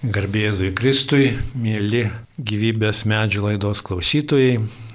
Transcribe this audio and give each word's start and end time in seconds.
Garbėzui 0.00 0.70
Kristui, 0.72 1.26
mėly 1.60 2.06
gyvybės 2.40 3.02
medžių 3.04 3.42
laidos 3.44 3.82
klausytojai, 3.84 4.54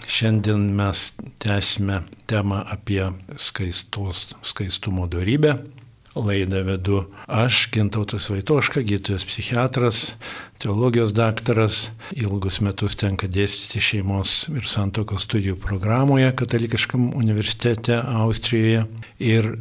šiandien 0.09 0.63
mes 0.73 1.11
tęsime 1.43 1.99
temą 2.25 2.63
apie 2.73 3.03
skaistos, 3.37 4.31
skaistumo 4.41 5.05
darybę. 5.05 5.59
Laidą 6.17 6.63
vedu 6.65 7.03
aš, 7.29 7.67
Gintautas 7.75 8.31
Vaitoška, 8.33 8.81
gydytojas 8.81 9.27
psichiatras, 9.29 10.01
teologijos 10.63 11.13
daktaras, 11.13 11.91
ilgus 12.17 12.57
metus 12.65 12.97
tenka 12.97 13.29
dėstyti 13.29 13.83
šeimos 13.83 14.47
ir 14.55 14.65
santokos 14.65 15.27
studijų 15.27 15.59
programoje 15.61 16.33
Katalikiškam 16.33 17.11
universitete 17.13 18.01
Austrijoje. 18.23 18.87
Ir 19.21 19.53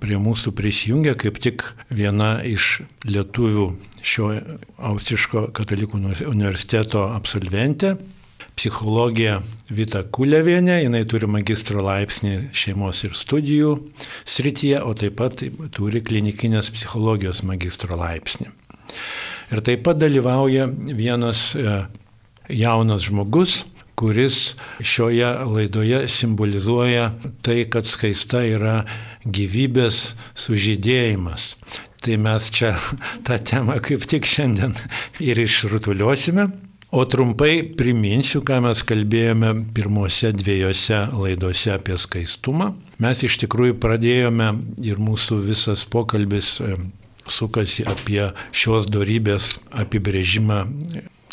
prie 0.00 0.18
mūsų 0.20 0.52
prisijungia 0.56 1.14
kaip 1.18 1.38
tik 1.42 1.64
viena 1.90 2.38
iš 2.46 2.80
lietuvių 3.06 3.70
šio 4.06 4.32
Austriško 4.90 5.48
katalikų 5.56 6.00
universiteto 6.30 7.06
absolventė, 7.14 7.96
psichologija 8.56 9.40
Vita 9.68 10.02
Kulevienė, 10.02 10.78
jinai 10.86 11.02
turi 11.08 11.28
magistro 11.28 11.82
laipsnį 11.84 12.54
šeimos 12.56 13.02
ir 13.04 13.16
studijų 13.18 13.74
srityje, 14.24 14.80
o 14.80 14.94
taip 14.96 15.18
pat 15.20 15.44
turi 15.76 16.00
klinikinės 16.04 16.70
psichologijos 16.72 17.42
magistro 17.46 17.98
laipsnį. 18.00 18.48
Ir 19.52 19.62
taip 19.66 19.84
pat 19.86 20.00
dalyvauja 20.00 20.66
vienas 20.70 21.50
e, 21.54 21.80
jaunas 22.50 23.04
žmogus, 23.06 23.64
kuris 23.96 24.54
šioje 24.80 25.28
laidoje 25.44 26.08
simbolizuoja 26.08 27.10
tai, 27.42 27.64
kad 27.72 27.88
skaista 27.88 28.42
yra 28.44 28.82
gyvybės 29.24 30.14
sužydėjimas. 30.36 31.54
Tai 32.04 32.18
mes 32.22 32.50
čia 32.54 32.74
tą 33.26 33.40
temą 33.40 33.80
kaip 33.84 34.04
tik 34.08 34.28
šiandien 34.28 34.76
ir 35.24 35.40
išrutuliuosime. 35.42 36.50
O 36.96 37.02
trumpai 37.10 37.64
priminsiu, 37.76 38.44
ką 38.46 38.60
mes 38.62 38.84
kalbėjome 38.86 39.50
pirmose 39.74 40.30
dviejose 40.36 41.00
laidose 41.16 41.72
apie 41.74 41.96
skaistumą. 41.98 42.70
Mes 43.02 43.24
iš 43.26 43.40
tikrųjų 43.42 43.74
pradėjome 43.82 44.52
ir 44.86 45.02
mūsų 45.02 45.40
visas 45.48 45.82
pokalbis 45.90 46.54
sukasi 47.26 47.84
apie 47.90 48.30
šios 48.54 48.86
darybės 48.92 49.56
apibrėžimą 49.74 50.62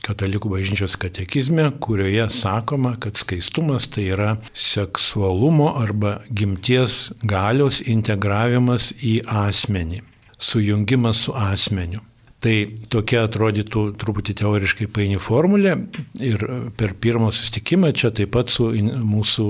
katalikų 0.03 0.51
bažnyčios 0.51 0.97
katekizme, 0.99 1.69
kurioje 1.83 2.27
sakoma, 2.35 2.95
kad 2.99 3.19
skaistumas 3.19 3.87
tai 3.91 4.09
yra 4.13 4.31
seksualumo 4.53 5.73
arba 5.81 6.17
gimties 6.29 7.11
galios 7.23 7.81
integravimas 7.87 8.91
į 9.01 9.21
asmenį, 9.47 10.01
sujungimas 10.37 11.25
su 11.27 11.37
asmeniu. 11.37 12.03
Tai 12.43 12.53
tokia 12.91 13.21
atrodytų 13.23 13.81
truputį 14.01 14.33
teoriškai 14.41 14.89
paini 14.91 15.19
formulė 15.21 15.77
ir 16.19 16.41
per 16.75 16.91
pirmą 16.99 17.29
susitikimą 17.31 17.93
čia 17.95 18.11
taip 18.11 18.33
pat 18.35 18.51
su 18.51 18.67
in, 18.75 18.89
mūsų 19.07 19.45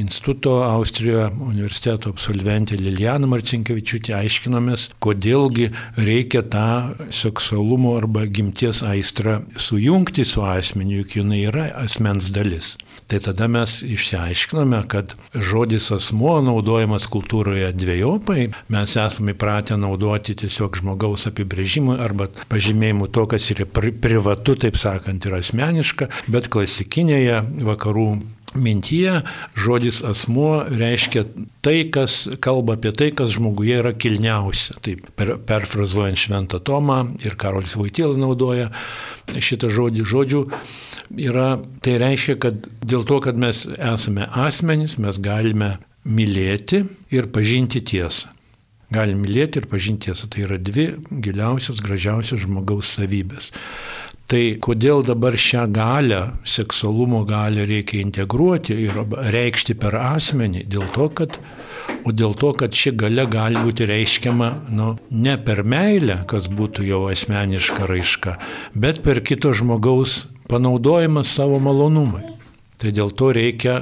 instituto 0.00 0.56
Austrijoje 0.66 1.28
universiteto 1.38 2.10
absolventė 2.10 2.80
Lilijana 2.80 3.28
Marcinkievičiūtė 3.30 4.16
aiškinomės, 4.18 4.88
kodėlgi 5.02 5.68
reikia 6.00 6.42
tą 6.42 6.66
seksualumo 7.14 7.94
arba 8.00 8.24
gimties 8.26 8.82
aistrą 8.82 9.38
sujungti 9.54 10.26
su 10.26 10.42
asmeniu, 10.42 11.04
juk 11.04 11.20
jinai 11.20 11.44
yra 11.46 11.68
asmens 11.84 12.32
dalis. 12.34 12.74
Tai 13.06 13.20
tada 13.22 13.46
mes 13.46 13.76
išsiaiškinome, 13.86 14.82
kad 14.90 15.14
žodis 15.36 15.92
asmuo 15.94 16.40
naudojamas 16.42 17.06
kultūroje 17.12 17.70
dviejopai, 17.76 18.50
mes 18.72 18.98
esame 18.98 19.36
įpratę 19.36 19.78
naudoti 19.78 20.34
tiesiog 20.42 20.80
žmogaus 20.80 21.28
apibrėžimui 21.30 22.00
arba 22.02 22.31
pažymėjimų 22.52 23.08
to, 23.14 23.26
kas 23.30 23.48
yra 23.54 23.66
pri 23.68 23.94
privatu, 23.94 24.56
taip 24.58 24.78
sakant, 24.80 25.26
yra 25.28 25.42
asmeniška, 25.42 26.10
bet 26.32 26.50
klasikinėje 26.52 27.42
vakarų 27.66 28.08
mintyje 28.54 29.22
žodis 29.56 30.02
asmuo 30.04 30.64
reiškia 30.68 31.24
tai, 31.64 31.88
kas 31.92 32.26
kalba 32.42 32.76
apie 32.76 32.92
tai, 32.96 33.10
kas 33.16 33.34
žmoguje 33.36 33.78
yra 33.80 33.92
kilniausia. 33.96 34.76
Taip, 34.84 35.06
per, 35.16 35.36
perfrazuojant 35.48 36.20
Šventą 36.20 36.60
Tomą 36.64 37.00
ir 37.24 37.36
Karolis 37.40 37.76
Vaitėlą 37.78 38.18
naudoja 38.20 38.70
šitą 39.32 39.70
žodį. 39.72 40.04
Žodžių 40.08 40.42
yra, 41.22 41.48
tai 41.84 41.96
reiškia, 42.02 42.38
kad 42.42 42.68
dėl 42.84 43.06
to, 43.08 43.22
kad 43.24 43.40
mes 43.40 43.64
esame 43.78 44.28
asmenys, 44.28 44.98
mes 45.00 45.20
galime 45.22 45.76
mylėti 46.04 46.84
ir 47.14 47.30
pažinti 47.32 47.82
tiesą. 47.84 48.32
Galim 48.92 49.22
mylėti 49.24 49.62
ir 49.62 49.68
pažinti 49.70 50.10
tiesą. 50.10 50.28
Tai 50.32 50.46
yra 50.46 50.58
dvi 50.60 50.92
giliausios, 51.24 51.80
gražiausios 51.84 52.44
žmogaus 52.44 52.94
savybės. 52.98 53.52
Tai 54.32 54.40
kodėl 54.64 55.02
dabar 55.04 55.34
šią 55.36 55.66
galę, 55.74 56.20
seksualumo 56.48 57.20
galę 57.28 57.66
reikia 57.68 58.00
integruoti 58.00 58.78
ir 58.86 59.02
reikšti 59.34 59.76
per 59.76 59.98
asmenį? 59.98 60.62
Dėl 60.72 60.86
to, 60.94 61.08
kad, 61.12 61.36
o 62.08 62.14
dėl 62.16 62.32
to, 62.40 62.54
kad 62.56 62.72
ši 62.72 62.94
gale 63.02 63.26
gali 63.28 63.60
būti 63.60 63.88
reiškiama 63.90 64.48
nu, 64.72 64.94
ne 65.10 65.36
per 65.36 65.64
meilę, 65.68 66.22
kas 66.30 66.48
būtų 66.48 66.86
jau 66.88 67.02
asmeniška 67.12 67.88
raiška, 67.90 68.38
bet 68.72 69.02
per 69.04 69.20
kito 69.20 69.52
žmogaus 69.52 70.22
panaudojimą 70.48 71.26
savo 71.28 71.60
malonumui. 71.60 72.24
Tai 72.82 72.90
dėl 72.90 73.12
to 73.14 73.28
reikia 73.30 73.76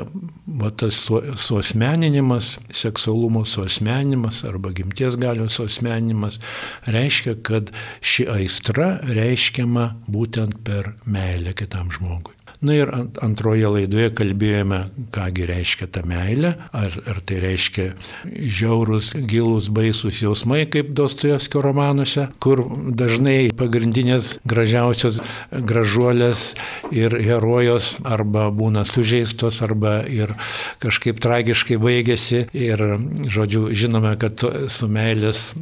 va, 0.60 0.68
tas 0.76 0.98
su, 1.06 1.22
suosmeninimas, 1.40 2.58
seksualumo 2.76 3.46
suosmeninimas 3.48 4.42
arba 4.48 4.74
gimties 4.76 5.16
galios 5.20 5.56
suosmeninimas 5.56 6.36
reiškia, 6.84 7.38
kad 7.46 7.72
ši 8.04 8.28
aistra 8.34 8.90
reiškiama 9.08 9.86
būtent 10.04 10.60
per 10.66 10.92
meilę 11.08 11.56
kitam 11.56 11.88
žmogui. 11.96 12.39
Na 12.60 12.74
ir 12.76 12.90
antroje 13.24 13.68
laidoje 13.72 14.10
kalbėjome, 14.12 14.82
kągi 15.14 15.46
reiškia 15.48 15.86
ta 15.94 16.02
meilė, 16.04 16.50
ar, 16.76 16.92
ar 17.08 17.20
tai 17.24 17.38
reiškia 17.40 17.86
žiaurus, 18.28 19.14
gilus, 19.16 19.70
baisus 19.72 20.20
jausmai, 20.20 20.66
kaip 20.68 20.90
Dostojevskio 20.96 21.62
romanuose, 21.64 22.26
kur 22.36 22.66
dažnai 23.00 23.48
pagrindinės 23.56 24.34
gražiausios 24.44 25.22
gražuolės 25.50 26.44
ir 26.92 27.16
herojos 27.24 27.94
arba 28.04 28.50
būna 28.52 28.84
sužeistos, 28.84 29.62
arba 29.64 30.02
ir 30.04 30.36
kažkaip 30.84 31.24
tragiškai 31.24 31.80
baigėsi. 31.80 32.44
Ir, 32.52 32.84
žodžiu, 33.24 33.70
žinome, 33.72 34.12
kad 34.20 34.44
su 34.68 34.92
meilės 34.92 35.54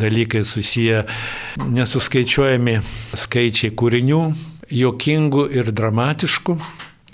dalykai 0.00 0.46
susiję 0.48 1.04
nesuskaičiuojami 1.68 2.80
skaičiai 3.12 3.76
kūrinių 3.76 4.22
jokingų 4.72 5.48
ir 5.56 5.72
dramatiškų. 5.72 6.56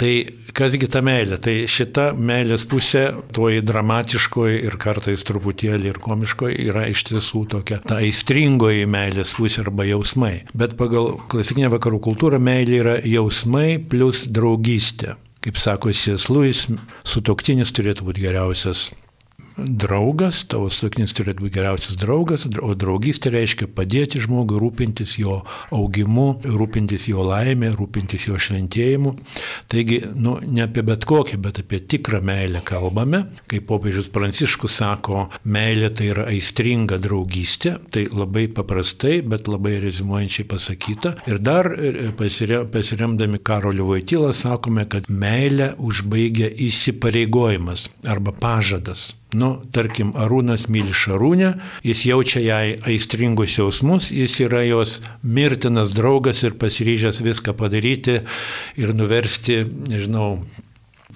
Tai 0.03 0.13
kasgi 0.57 0.89
ta 0.91 1.03
meilė? 1.05 1.37
Tai 1.39 1.53
šita 1.71 2.09
meilės 2.19 2.65
pusė, 2.67 3.05
toji 3.37 3.61
dramatiškoji 3.63 4.63
ir 4.67 4.75
kartais 4.81 5.23
truputėlį 5.29 5.93
ir 5.93 6.01
komiškoji, 6.03 6.57
yra 6.73 6.89
iš 6.91 7.05
tiesų 7.13 7.45
tokia 7.53 7.79
ta 7.87 8.01
aistringoji 8.03 8.89
meilės 8.91 9.37
pusė 9.39 9.63
arba 9.67 9.87
jausmai. 9.87 10.33
Bet 10.59 10.75
pagal 10.81 11.15
klasikinę 11.31 11.71
vakarų 11.77 12.03
kultūrą 12.09 12.41
meilė 12.43 12.81
yra 12.81 12.97
jausmai 13.07 13.77
plus 13.79 14.25
draugystė. 14.27 15.15
Kaip 15.43 15.59
sako 15.59 15.95
Sies 15.95 16.29
Luis, 16.31 16.67
sutoktinis 17.07 17.75
turėtų 17.75 18.07
būti 18.09 18.27
geriausias 18.27 18.89
draugas, 19.57 20.43
tavo 20.49 20.71
sutuoktinis 20.73 21.15
turėtų 21.17 21.47
būti 21.47 21.57
geriausias 21.57 21.97
draugas, 22.01 22.47
o 22.63 22.73
draugystė 22.79 23.33
reiškia 23.35 23.69
padėti 23.73 24.23
žmogui, 24.23 24.59
rūpintis 24.61 25.17
jo 25.21 25.41
augimu, 25.75 26.27
rūpintis 26.45 27.09
jo 27.11 27.25
laimė, 27.27 27.73
rūpintis 27.77 28.27
jo 28.29 28.39
šventėjimu. 28.41 29.15
Taigi, 29.73 30.01
nu, 30.15 30.39
ne 30.43 30.65
apie 30.67 30.85
bet 30.87 31.07
kokį, 31.09 31.39
bet 31.45 31.63
apie 31.63 31.83
tikrą 31.95 32.23
meilę 32.25 32.63
kalbame. 32.67 33.25
Kaip 33.51 33.69
popiežius 33.71 34.11
Pranciškus 34.13 34.79
sako, 34.83 35.27
meilė 35.45 35.93
tai 35.97 36.11
yra 36.13 36.27
aistringa 36.33 36.99
draugystė, 37.03 37.77
tai 37.95 38.07
labai 38.13 38.49
paprastai, 38.53 39.21
bet 39.27 39.51
labai 39.51 39.79
rezimuojančiai 39.83 40.49
pasakyta. 40.51 41.17
Ir 41.31 41.41
dar 41.43 41.71
pasiremdami 42.19 43.43
Karoliu 43.45 43.91
Vaitylą 43.93 44.33
sakome, 44.37 44.87
kad 44.91 45.09
meilę 45.09 45.73
užbaigia 45.83 46.51
įsipareigojimas 46.69 47.89
arba 48.09 48.35
pažadas. 48.37 49.13
Nu, 49.33 49.55
tarkim, 49.73 50.11
Arūnas 50.19 50.67
myli 50.69 50.93
Šarūnę, 50.93 51.55
jis 51.87 52.03
jaučia 52.05 52.43
jai 52.45 52.75
aistringus 52.85 53.57
jausmus, 53.57 54.11
jis 54.13 54.35
yra 54.45 54.61
jos 54.67 54.99
mirtinas 55.25 55.95
draugas 55.97 56.43
ir 56.45 56.59
pasiryžęs 56.61 57.23
viską 57.25 57.55
padaryti 57.57 58.21
ir 58.77 58.93
nuversti, 58.93 59.63
nežinau, 59.89 60.43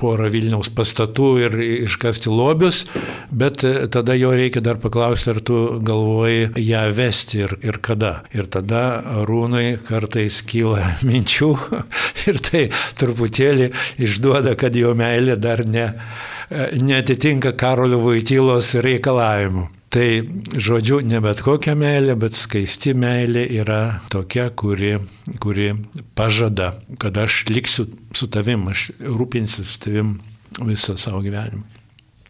porą 0.00 0.28
Vilniaus 0.32 0.68
pastatų 0.76 1.28
ir 1.44 1.56
iškasti 1.88 2.30
lobius, 2.32 2.82
bet 3.30 3.64
tada 3.92 4.16
jo 4.16 4.32
reikia 4.36 4.62
dar 4.64 4.80
paklausti, 4.80 5.30
ar 5.32 5.40
tu 5.40 5.58
galvoji 5.84 6.50
ją 6.60 6.84
vesti 6.96 7.42
ir, 7.44 7.56
ir 7.64 7.80
kada. 7.84 8.20
Ir 8.36 8.48
tada 8.52 8.84
rūnai 9.28 9.76
kartais 9.88 10.42
kyla 10.46 10.94
minčių 11.08 11.50
ir 12.30 12.40
tai 12.44 12.64
truputėlį 13.00 13.72
išduoda, 14.08 14.56
kad 14.60 14.76
jo 14.76 14.94
meilė 14.96 15.38
dar 15.40 15.64
ne 15.69 15.90
netitinka 16.50 17.52
Karolio 17.58 18.02
Vaitylos 18.04 18.75
reikalavimų. 18.84 19.66
Tai 19.96 20.06
žodžiu, 20.60 20.98
ne 21.06 21.20
bet 21.25 21.40
kokia 21.46 21.76
meilė, 21.78 22.16
bet 22.20 22.37
skaisti 22.37 22.93
meilė 22.98 23.46
yra 23.62 24.00
tokia, 24.12 24.50
kuri, 24.50 24.96
kuri 25.40 25.70
pažada, 26.19 26.75
kad 27.00 27.16
aš 27.22 27.44
liksiu 27.48 27.87
su 28.12 28.28
tavim, 28.28 28.66
aš 28.69 28.90
rūpinsiu 29.00 29.64
su 29.64 29.81
tavim 29.87 30.19
visą 30.66 30.98
savo 31.00 31.22
gyvenimą. 31.25 31.64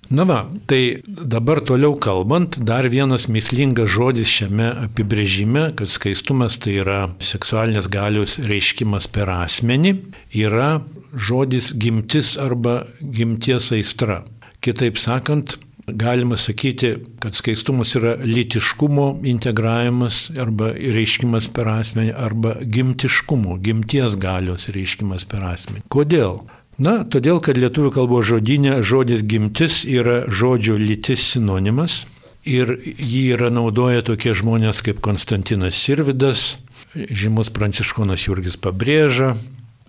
Na 0.06 0.22
va, 0.22 0.44
tai 0.70 1.00
dabar 1.06 1.58
toliau 1.66 1.96
kalbant, 1.98 2.60
dar 2.62 2.86
vienas 2.86 3.26
mislingas 3.26 3.90
žodis 3.90 4.30
šiame 4.30 4.68
apibrėžime, 4.84 5.72
kad 5.74 5.90
skaistumas 5.90 6.60
tai 6.62 6.76
yra 6.84 7.00
seksualinės 7.18 7.88
galios 7.90 8.36
reiškimas 8.46 9.10
per 9.10 9.32
asmenį, 9.34 9.96
yra 10.30 10.76
žodis 11.16 11.72
gimtis 11.74 12.36
arba 12.38 12.84
gimties 13.00 13.72
aistra. 13.72 14.22
Kitaip 14.60 14.98
sakant, 14.98 15.56
galima 15.86 16.36
sakyti, 16.36 16.96
kad 17.20 17.34
skaistumas 17.34 17.94
yra 17.96 18.16
litiškumo 18.24 19.20
integravimas 19.24 20.30
arba 20.40 20.72
reiškimas 20.74 21.48
per 21.54 21.70
asmenį 21.70 22.12
arba 22.18 22.56
gimtiškumo, 22.62 23.58
gimties 23.62 24.18
galios 24.20 24.68
reiškimas 24.74 25.26
per 25.30 25.46
asmenį. 25.46 25.84
Kodėl? 25.92 26.42
Na, 26.82 26.98
todėl, 27.08 27.38
kad 27.40 27.56
lietuvių 27.56 27.94
kalbos 27.94 28.26
žodinė 28.28 28.82
žodis 28.84 29.22
gimtis 29.24 29.84
yra 29.88 30.26
žodžio 30.28 30.76
lytis 30.76 31.22
sinonimas 31.32 32.02
ir 32.44 32.74
jį 32.84 33.22
yra 33.38 33.48
naudoja 33.50 34.04
tokie 34.04 34.34
žmonės 34.36 34.82
kaip 34.84 35.00
Konstantinas 35.04 35.78
Sirvidas, 35.80 36.58
žymus 36.94 37.48
pranciškonas 37.54 38.26
Jurgis 38.28 38.58
Pabrėža, 38.60 39.34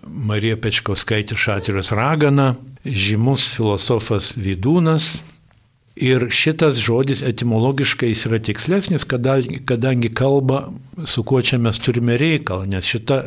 Marija 0.08 0.56
Pečkauskaitė 0.56 1.36
Šatiras 1.38 1.92
Ragana, 1.96 2.54
žymus 2.84 3.50
filosofas 3.56 4.34
Vidūnas. 4.38 5.18
Ir 5.98 6.28
šitas 6.30 6.78
žodis 6.78 7.24
etimologiškai 7.26 8.12
jis 8.12 8.24
yra 8.28 8.38
tikslesnis, 8.38 9.02
kadangi, 9.08 9.58
kadangi 9.66 10.12
kalba, 10.14 10.68
su 11.06 11.24
kuo 11.26 11.42
čia 11.42 11.58
mes 11.58 11.80
turime 11.82 12.14
reikalą, 12.20 12.68
nes 12.70 12.86
šita 12.86 13.18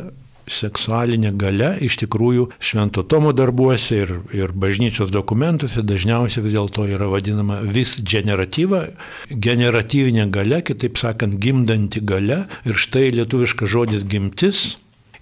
seksualinė 0.48 1.32
gale 1.38 1.68
iš 1.84 1.98
tikrųjų 2.00 2.48
švento 2.62 3.04
tomo 3.06 3.32
darbuose 3.36 4.00
ir, 4.02 4.14
ir 4.34 4.54
bažnyčios 4.56 5.12
dokumentuose 5.14 5.84
dažniausiai 5.86 6.42
vis 6.46 6.56
dėlto 6.56 6.86
yra 6.90 7.06
vadinama 7.12 7.60
vis 7.62 7.98
generatyva, 8.00 8.86
generatyvinė 9.30 10.26
gale, 10.34 10.62
kitaip 10.66 10.98
sakant, 10.98 11.38
gimdanti 11.42 12.02
gale. 12.02 12.44
Ir 12.66 12.78
štai 12.78 13.10
lietuviškas 13.14 13.70
žodis 13.70 14.08
gimtis 14.08 14.72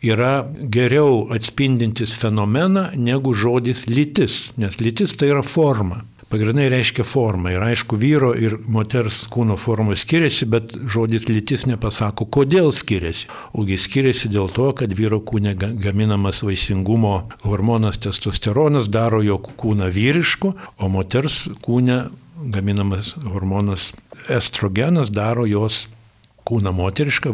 yra 0.02 0.46
geriau 0.72 1.26
atspindintis 1.34 2.14
fenomeną 2.16 2.90
negu 2.96 3.34
žodis 3.34 3.86
lytis, 3.90 4.48
nes 4.56 4.80
lytis 4.80 5.16
tai 5.16 5.32
yra 5.34 5.42
forma 5.44 6.04
pagrindai 6.30 6.68
reiškia 6.70 7.04
formą. 7.04 7.50
Ir 7.50 7.64
aišku, 7.66 7.98
vyro 7.98 8.30
ir 8.38 8.54
moters 8.70 9.24
kūno 9.32 9.56
formos 9.58 10.04
skiriasi, 10.04 10.46
bet 10.50 10.72
žodis 10.94 11.26
lytis 11.28 11.66
nepasako, 11.66 12.28
kodėl 12.30 12.70
skiriasi. 12.74 13.26
Ogi 13.58 13.78
skiriasi 13.80 14.30
dėl 14.30 14.50
to, 14.54 14.70
kad 14.78 14.94
vyro 14.96 15.20
kūne 15.26 15.56
gaminamas 15.58 16.44
vaisingumo 16.46 17.16
hormonas 17.42 17.98
testosteronas 18.04 18.88
daro 18.92 19.24
jo 19.26 19.40
kūną 19.42 19.90
vyrišku, 19.94 20.54
o 20.78 20.92
moters 20.92 21.48
kūne 21.66 22.04
gaminamas 22.54 23.16
hormonas 23.26 23.90
estrogenas 24.30 25.10
daro 25.12 25.48
jos 25.50 25.88
kūną 26.48 26.72
moterišką, 26.76 27.32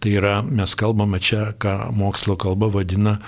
tai 0.00 0.14
yra, 0.18 0.40
mes 0.46 0.74
kalbame 0.78 1.20
čia, 1.22 1.50
ką 1.60 1.90
mokslo 1.96 2.36
kalba 2.40 2.70
vadina 2.72 3.18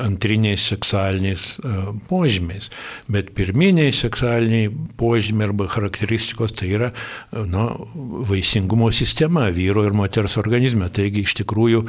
antriniais 0.00 0.62
seksualiniais 0.70 1.46
e, 1.58 1.74
požymiais, 2.08 2.70
bet 3.10 3.32
pirminiai 3.36 3.92
seksualiniai 3.94 4.70
požymiai 5.00 5.50
arba 5.50 5.66
charakteristikos 5.70 6.54
tai 6.58 6.72
yra 6.76 6.90
na, 7.32 7.68
vaisingumo 8.30 8.90
sistema 8.92 9.48
vyro 9.54 9.84
ir 9.86 9.96
moters 9.96 10.36
organizme. 10.40 10.88
Taigi 10.92 11.24
iš 11.26 11.36
tikrųjų 11.40 11.84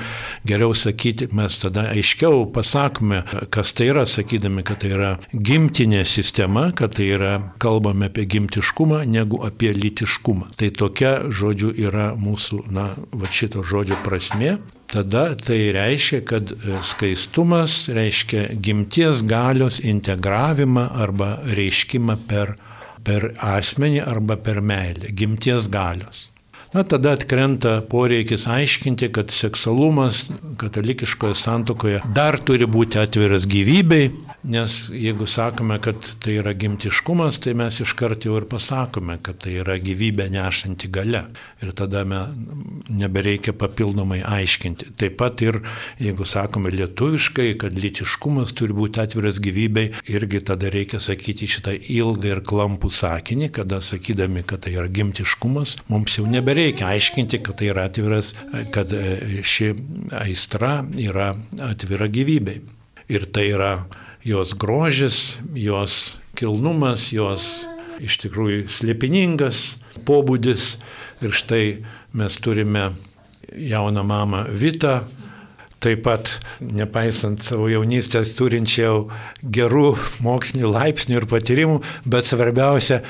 geriau 0.48 0.75
sakyti, 0.78 1.30
mes 1.36 1.57
tada 1.62 1.88
aiškiau 1.94 2.45
pasakome, 2.54 3.22
kas 3.54 3.74
tai 3.78 3.92
yra, 3.92 4.06
sakydami, 4.10 4.66
kad 4.68 4.81
tai 4.83 4.94
yra 4.95 5.12
gimtinė 5.33 6.04
sistema, 6.10 6.69
kad 6.75 6.95
tai 6.98 7.12
yra 7.16 7.33
kalbame 7.62 8.10
apie 8.12 8.28
gimtiškumą 8.30 9.04
negu 9.10 9.42
apie 9.45 9.74
litiškumą. 9.75 10.51
Tai 10.60 10.72
tokia, 10.78 11.13
žodžiu, 11.31 11.74
yra 11.88 12.12
mūsų 12.19 12.66
na, 12.71 12.88
va 13.12 13.29
šito 13.31 13.63
žodžio 13.68 13.97
prasme, 14.06 14.56
tada 14.91 15.35
tai 15.35 15.59
reiškia, 15.75 16.21
kad 16.27 16.51
e, 16.51 16.79
skaistumas 16.88 17.85
reiškia 17.91 18.47
gimties 18.63 19.23
galios 19.27 19.79
integravimą 19.83 20.88
arba 21.06 21.35
reiškimą 21.45 22.18
per, 22.27 22.56
per 23.03 23.31
asmenį 23.51 24.03
arba 24.07 24.39
per 24.39 24.62
meilę, 24.62 25.12
gimties 25.12 25.69
galios. 25.71 26.31
Na, 26.73 26.83
tada 26.88 27.12
atkrenta 27.18 27.81
poreikis 27.89 28.45
aiškinti, 28.47 29.09
kad 29.12 29.31
seksualumas 29.35 30.21
katalikiškoje 30.57 31.35
santokoje 31.35 32.00
dar 32.15 32.38
turi 32.47 32.68
būti 32.68 33.01
atviras 33.01 33.44
gyvybei, 33.44 34.06
Nes 34.44 34.89
jeigu 34.89 35.27
sakome, 35.29 35.75
kad 35.81 36.01
tai 36.19 36.39
yra 36.41 36.56
gimtiškumas, 36.57 37.38
tai 37.44 37.51
mes 37.53 37.75
iškart 37.83 38.25
jau 38.25 38.39
ir 38.39 38.47
pasakome, 38.50 39.19
kad 39.21 39.38
tai 39.44 39.59
yra 39.62 39.75
gyvybę 39.77 40.25
nešanti 40.33 40.89
gale. 40.89 41.21
Ir 41.62 41.69
tada 41.77 42.01
nebereikia 42.89 43.53
papildomai 43.53 44.23
aiškinti. 44.25 44.95
Taip 44.97 45.19
pat 45.19 45.44
ir 45.45 45.59
jeigu 46.01 46.25
sakome 46.25 46.71
lietuviškai, 46.73 47.51
kad 47.62 47.77
litiškumas 47.77 48.56
turi 48.57 48.73
būti 48.73 49.03
atviras 49.03 49.38
gyvybei, 49.45 49.91
irgi 50.09 50.41
tada 50.50 50.73
reikia 50.73 50.97
sakyti 50.97 51.45
šitą 51.45 51.77
ilgą 51.77 52.33
ir 52.33 52.41
klampų 52.41 52.89
sakinį, 52.97 53.51
kada 53.59 53.77
sakydami, 53.85 54.41
kad 54.41 54.65
tai 54.65 54.73
yra 54.73 54.89
gimtiškumas, 54.89 55.77
mums 55.94 56.18
jau 56.18 56.25
nebereikia 56.25 56.60
aiškinti, 56.69 57.41
kad 57.45 57.59
tai 57.59 57.71
yra 57.71 57.87
atviras, 57.89 58.33
kad 58.73 58.93
ši 59.43 59.73
aistra 60.21 60.81
yra 60.99 61.33
atvira 61.71 62.09
gyvybei. 62.11 62.61
Ir 63.11 63.27
tai 63.33 63.49
yra 63.51 63.73
jos 64.23 64.53
grožis, 64.57 65.39
jos 65.57 66.17
kilnumas, 66.37 67.09
jos 67.11 67.65
iš 68.01 68.19
tikrųjų 68.23 68.67
slėpiningas 68.71 69.63
pobūdis. 70.07 70.75
Ir 71.21 71.33
štai 71.37 71.65
mes 72.17 72.37
turime 72.41 72.91
jauną 73.51 74.03
mamą 74.07 74.45
Vitą, 74.57 75.01
taip 75.81 76.03
pat, 76.05 76.29
nepaisant 76.61 77.41
savo 77.45 77.67
jaunystės, 77.71 78.35
turinčiau 78.37 79.07
gerų 79.41 79.95
mokslinių 80.25 80.71
laipsnių 80.71 81.17
ir 81.19 81.27
patyrimų, 81.29 81.81
bet 82.05 82.29
svarbiausia, 82.29 83.01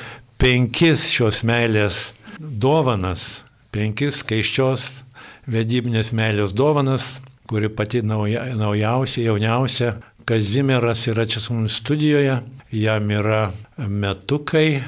penkis 0.42 1.09
šios 1.13 1.44
meilės 1.48 2.09
dovanas, 2.42 3.44
penkis 3.72 4.22
keiščios 4.28 5.04
vedybinės 5.52 6.12
meilės 6.18 6.56
dovanas, 6.58 7.20
kuri 7.50 7.70
pati 7.74 8.02
nauja, 8.06 8.46
naujausia, 8.58 9.28
jauniausia. 9.30 9.96
Kazimieras 10.25 11.08
yra 11.10 11.25
čia 11.27 11.42
su 11.42 11.56
mumis 11.56 11.80
studijoje, 11.82 12.38
jam 12.77 13.10
yra 13.12 13.42
metukai, 13.77 14.82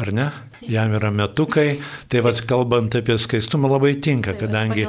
ar 0.00 0.12
ne? 0.12 0.28
Jam 0.68 0.92
yra 0.98 1.12
metukai, 1.14 1.78
tai 2.10 2.20
vad 2.26 2.42
kalbant 2.46 2.98
apie 2.98 3.16
skaistumą 3.18 3.70
labai 3.70 3.96
tinka, 4.02 4.36
kadangi... 4.38 4.88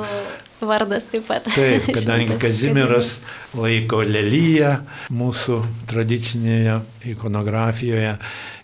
Vardas 0.66 1.08
taip 1.12 1.26
pat. 1.30 1.48
Taip, 1.52 1.88
kadangi 1.98 2.38
Kazimieras 2.42 3.18
laiko 3.58 4.02
lelyje 4.06 4.72
mūsų 5.14 5.60
tradicinėje 5.90 6.80
ikonografijoje 7.14 8.16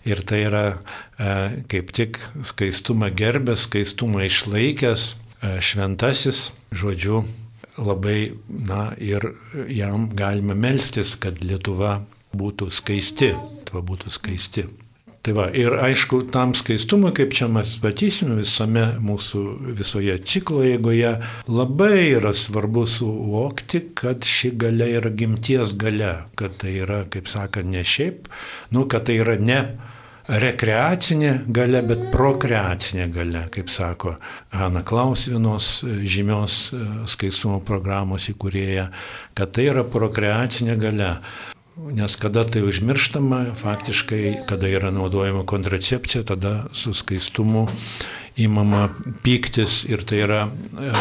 ir 0.08 0.22
tai 0.28 0.42
yra 0.46 0.64
e, 0.72 0.76
kaip 1.70 1.92
tik 1.96 2.20
skaistumą 2.46 3.10
gerbęs, 3.18 3.66
skaistumą 3.68 4.24
išlaikęs 4.28 5.08
e, 5.12 5.58
šventasis, 5.64 6.48
žodžiu, 6.72 7.22
labai, 7.78 8.32
na 8.48 8.92
ir 8.98 9.32
jam 9.70 10.08
galime 10.16 10.56
melstis, 10.58 11.14
kad 11.20 11.42
Lietuva 11.44 11.98
būtų 12.36 12.70
skaisti, 12.74 13.32
Lietuva 13.34 13.84
būtų 13.92 14.14
skaisti. 14.14 14.68
Tai 15.28 15.34
va, 15.36 15.50
ir 15.52 15.74
aišku, 15.76 16.22
tam 16.32 16.54
skaistumui, 16.56 17.10
kaip 17.12 17.34
čia 17.36 17.50
mes 17.52 17.74
matysim 17.82 18.30
visame 18.38 18.86
mūsų 19.04 19.42
visoje 19.76 20.14
ciklo 20.24 20.62
eigoje, 20.64 21.10
labai 21.52 22.14
yra 22.14 22.30
svarbu 22.32 22.86
suvokti, 22.88 23.82
kad 23.92 24.24
ši 24.24 24.54
gale 24.56 24.86
yra 24.96 25.12
gimties 25.12 25.74
gale, 25.76 26.14
kad 26.32 26.56
tai 26.62 26.78
yra, 26.80 27.02
kaip 27.12 27.28
sakant, 27.28 27.68
ne 27.68 27.82
šiaip, 27.84 28.30
nu, 28.72 28.86
kad 28.88 29.04
tai 29.10 29.18
yra 29.20 29.34
ne 29.36 29.58
rekreacinė 30.32 31.34
gale, 31.52 31.84
bet 31.92 32.08
prokreacinė 32.16 33.10
gale, 33.12 33.44
kaip 33.52 33.68
sako 33.68 34.14
Ana 34.56 34.80
Klaus 34.80 35.26
vienos 35.28 35.82
žymios 35.84 36.56
e, 36.72 36.82
skaistumo 37.04 37.60
programos 37.68 38.32
įkūrėja, 38.32 38.88
kad 39.36 39.52
tai 39.52 39.68
yra 39.74 39.84
prokreacinė 39.84 40.80
gale. 40.80 41.12
Nes 41.78 42.16
kada 42.16 42.42
tai 42.44 42.62
užmirštama, 42.66 43.54
faktiškai, 43.54 44.34
kada 44.50 44.66
yra 44.68 44.90
naudojama 44.90 45.44
kontracepcija, 45.46 46.24
tada 46.26 46.64
su 46.74 46.90
skaistumu 46.94 47.68
įmama 48.38 48.88
pyktis 49.22 49.84
ir 49.86 50.02
tai 50.06 50.24
yra, 50.24 50.40
e, 50.48 50.92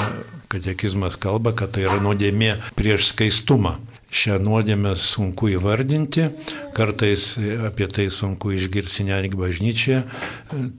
katekizmas 0.53 1.17
kalba, 1.17 1.55
kad 1.57 1.73
tai 1.73 1.87
yra 1.89 1.97
nuodėmė 2.01 2.57
prieš 2.77 3.11
skaistumą. 3.13 3.77
šią 4.07 4.37
nuodėmę 4.39 4.93
sunku 4.95 5.49
įvardinti, 5.51 6.29
kartais 6.75 7.35
apie 7.67 7.89
tai 7.91 8.05
sunku 8.07 8.53
išgirsti 8.55 9.03
netgi 9.03 9.35
bažnyčioje. 9.35 10.03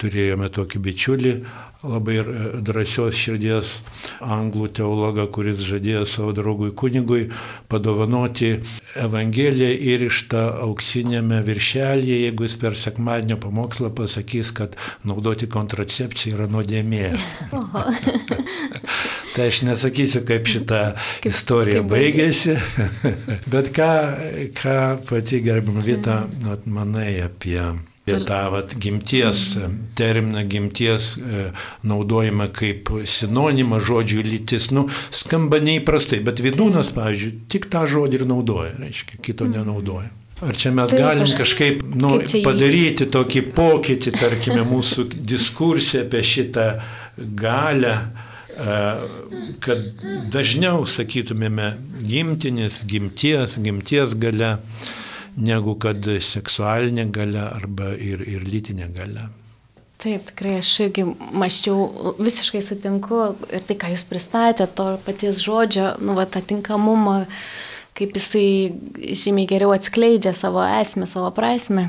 Turėjome 0.01 0.49
tokį 0.49 0.81
bičiulį, 0.87 1.33
labai 1.87 2.19
drąsios 2.63 3.15
širdies 3.15 3.77
anglų 4.25 4.67
teologą, 4.75 5.29
kuris 5.31 5.61
žadėjo 5.63 6.03
savo 6.11 6.33
draugui 6.35 6.73
kunigui 6.75 7.29
padovanoti 7.71 8.57
Evangeliją 8.99 9.71
įrištą 9.93 10.41
auksinėme 10.65 11.39
viršelėje, 11.47 12.17
jeigu 12.25 12.49
jis 12.49 12.57
per 12.59 12.75
sekmadienio 12.79 13.39
pamokslą 13.43 13.93
pasakys, 13.95 14.51
kad 14.57 14.75
naudoti 15.07 15.47
kontracepciją 15.47 16.35
yra 16.35 16.49
nuodėmė. 16.51 17.13
tai 19.37 19.47
aš 19.53 19.63
nesakysiu, 19.69 20.25
kaip 20.27 20.51
šita 20.51 20.81
kaip, 20.97 21.31
istorija 21.31 21.85
kaip 21.85 21.93
baigėsi, 21.95 22.57
bet 23.55 23.71
ką, 23.77 23.93
ką 24.59 24.81
pati 25.07 25.45
gerbama 25.47 25.87
Vita 25.87 26.25
manai 26.67 27.21
apie 27.23 27.63
Ir 28.17 28.25
tą 28.29 28.41
vat, 28.55 28.75
gimties 28.81 29.43
terminą, 29.99 30.45
gimties 30.49 31.11
e, 31.19 31.49
naudojimą 31.89 32.49
kaip 32.57 32.93
sinonimą 33.09 33.81
žodžių 33.89 34.25
lytis, 34.27 34.71
nu, 34.75 34.87
skamba 35.15 35.61
neįprastai, 35.65 36.23
bet 36.25 36.43
vidūnas, 36.45 36.93
pavyzdžiui, 36.97 37.35
tik 37.53 37.69
tą 37.73 37.85
žodį 37.91 38.23
ir 38.23 38.27
naudoja, 38.31 38.77
reiškia, 38.81 39.21
kito 39.25 39.49
mm. 39.49 39.59
nenaudoja. 39.59 40.11
Ar 40.39 40.55
čia 40.55 40.71
mes 40.71 40.93
Taip, 40.93 41.01
galim 41.03 41.31
kažkaip 41.35 41.81
nu, 41.99 42.13
padaryti 42.45 43.09
tokį 43.11 43.43
pokytį, 43.57 44.13
tarkime, 44.15 44.63
mūsų 44.69 45.09
diskursė 45.27 46.05
apie 46.05 46.23
šitą 46.23 46.69
galę, 47.41 47.97
e, 48.55 48.77
kad 49.65 50.07
dažniau 50.31 50.87
sakytumėme 50.87 51.73
gimtinis, 52.07 52.85
gimties, 52.87 53.59
gimties 53.65 54.15
gale 54.15 54.55
negu 55.39 55.75
kad 55.81 56.03
seksualinė 56.05 57.09
gale 57.15 57.45
arba 57.47 57.93
ir, 57.95 58.23
ir 58.27 58.47
lytinė 58.47 58.91
gale. 58.97 59.29
Taip, 59.99 60.29
tikrai 60.31 60.61
aš 60.61 60.69
irgi 60.85 61.03
maščiau, 61.35 62.15
visiškai 62.23 62.61
sutinku 62.63 63.33
ir 63.51 63.65
tai, 63.67 63.75
ką 63.75 63.91
jūs 63.91 64.05
pristatėte, 64.07 64.69
to 64.79 64.93
paties 65.03 65.41
žodžio, 65.43 65.97
nu, 65.99 66.15
va, 66.15 66.27
tą 66.31 66.43
tinkamumą, 66.47 67.25
kaip 67.99 68.15
jisai 68.15 68.71
žymiai 69.19 69.49
geriau 69.51 69.75
atskleidžia 69.75 70.37
savo 70.39 70.63
esmę, 70.63 71.09
savo 71.11 71.33
prasme. 71.35 71.89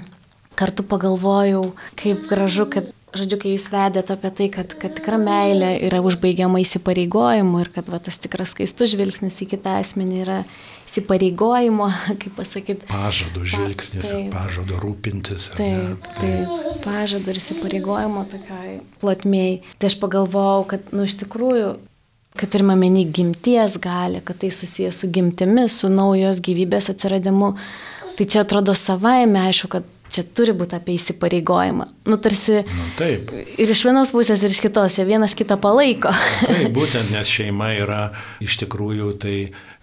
Kartu 0.57 0.83
pagalvojau, 0.83 1.67
kaip 2.01 2.25
gražu, 2.31 2.65
kad 2.73 2.89
Žodžiu, 3.09 3.39
kai 3.41 3.51
jūs 3.55 3.63
vedėte 3.73 4.13
apie 4.13 4.29
tai, 4.37 4.47
kad, 4.53 4.73
kad 4.77 4.93
tikra 4.93 5.17
meilė 5.17 5.71
yra 5.87 5.97
užbaigiama 6.05 6.59
įsipareigojimu 6.61 7.63
ir 7.63 7.71
kad 7.73 7.89
va, 7.89 7.97
tas 8.05 8.21
tikras 8.21 8.53
skaistus 8.53 8.93
žvilgsnis 8.93 9.39
į 9.41 9.47
kitą 9.55 9.79
asmenį 9.81 10.19
yra 10.21 10.37
įsipareigojimo, 10.85 11.89
kaip 12.21 12.37
pasakyti. 12.37 12.85
Pažado 12.91 13.41
žvilgsnis, 13.49 14.11
taip, 14.11 14.29
pažado 14.35 14.77
rūpintis. 14.83 15.49
Taip, 15.57 16.05
taip, 16.19 16.55
pažado 16.85 17.33
ir 17.33 17.41
įsipareigojimo 17.41 18.25
tokioj 18.29 18.79
plotmėj. 19.01 19.53
Tai 19.81 19.89
aš 19.89 19.99
pagalvojau, 20.05 20.65
kad, 20.75 20.93
nu, 20.93 21.09
iš 21.09 21.17
tikrųjų, 21.23 21.75
kad 22.37 22.53
turime 22.53 22.77
menį 22.77 23.07
gimties 23.09 23.79
galę, 23.81 24.21
kad 24.25 24.37
tai 24.43 24.53
susijęs 24.53 25.01
su 25.01 25.09
gimtimis, 25.09 25.81
su 25.81 25.89
naujos 25.89 26.43
gyvybės 26.45 26.93
atsiradimu. 26.93 27.55
Tai 28.19 28.27
čia 28.27 28.43
atrodo 28.45 28.75
savaime, 28.77 29.47
aišku, 29.49 29.69
kad 29.71 29.95
čia 30.13 30.23
turi 30.35 30.53
būti 30.57 30.77
apie 30.77 30.95
įsipareigojimą. 30.97 31.87
Nu, 32.09 32.17
tarsi. 32.21 32.61
Nu, 32.67 32.87
taip. 32.99 33.33
Ir 33.61 33.73
iš 33.73 33.83
vienos 33.87 34.13
pusės, 34.15 34.43
ir 34.43 34.53
iš 34.53 34.61
kitos, 34.65 34.97
čia 34.97 35.07
vienas 35.09 35.35
kitą 35.37 35.59
palaiko. 35.61 36.13
Taip, 36.49 36.71
būtent, 36.75 37.11
nes 37.13 37.29
šeima 37.29 37.73
yra 37.77 38.01
iš 38.43 38.59
tikrųjų, 38.63 39.11
tai 39.21 39.35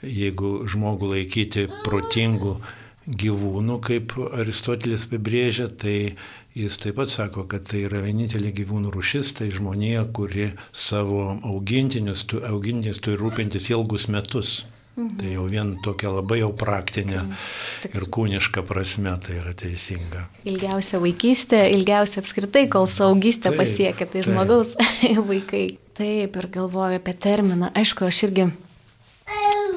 jeigu 0.02 0.58
žmogų 0.70 1.12
laikyti 1.14 1.68
protingų 1.84 2.56
gyvūnų, 3.06 3.78
kaip 3.86 4.16
Aristotelis 4.34 5.06
apibrėžia, 5.06 5.68
tai 5.70 6.16
jis 6.56 6.78
taip 6.80 6.96
pat 6.98 7.12
sako, 7.12 7.44
kad 7.50 7.66
tai 7.68 7.84
yra 7.86 8.00
vienintelė 8.02 8.50
gyvūnų 8.56 8.90
rušis, 8.94 9.34
tai 9.38 9.50
žmonija, 9.54 10.06
kuri 10.16 10.50
savo 10.72 11.36
augintinius, 11.36 12.26
augintinius 12.48 13.02
turi 13.04 13.20
rūpintis 13.20 13.70
ilgus 13.70 14.08
metus. 14.10 14.64
Mhm. 14.96 15.16
Tai 15.20 15.30
jau 15.34 15.44
vien 15.52 15.74
tokia 15.84 16.08
labai 16.08 16.38
jau 16.40 16.52
praktinė 16.56 17.18
mhm. 17.20 17.32
ir 17.92 18.06
kūniška 18.16 18.62
prasme 18.64 19.12
tai 19.20 19.40
yra 19.42 19.52
teisinga. 19.52 20.24
Ilgiausia 20.48 21.00
vaikystė, 21.02 21.66
ilgiausia 21.76 22.22
apskritai, 22.22 22.64
kol 22.72 22.88
saugystė 22.88 23.50
taip, 23.50 23.60
pasiekia, 23.60 24.06
tai 24.06 24.22
taip. 24.22 24.30
žmogaus 24.30 24.72
vaikai. 25.32 25.66
Taip, 25.96 26.36
ir 26.36 26.48
galvoju 26.52 26.98
apie 26.98 27.12
terminą. 27.16 27.70
Aišku, 27.76 28.08
aš 28.08 28.22
irgi 28.28 28.50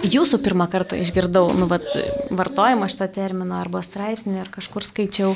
jūsų 0.08 0.40
pirmą 0.44 0.70
kartą 0.72 1.00
išgirdau, 1.00 1.50
nu, 1.56 1.68
vat, 1.68 1.88
vartojimą 2.32 2.88
šito 2.92 3.08
termino 3.12 3.60
arba 3.60 3.84
straipsnį 3.84 4.40
ar 4.42 4.52
kažkur 4.52 4.88
skaičiau. 4.88 5.36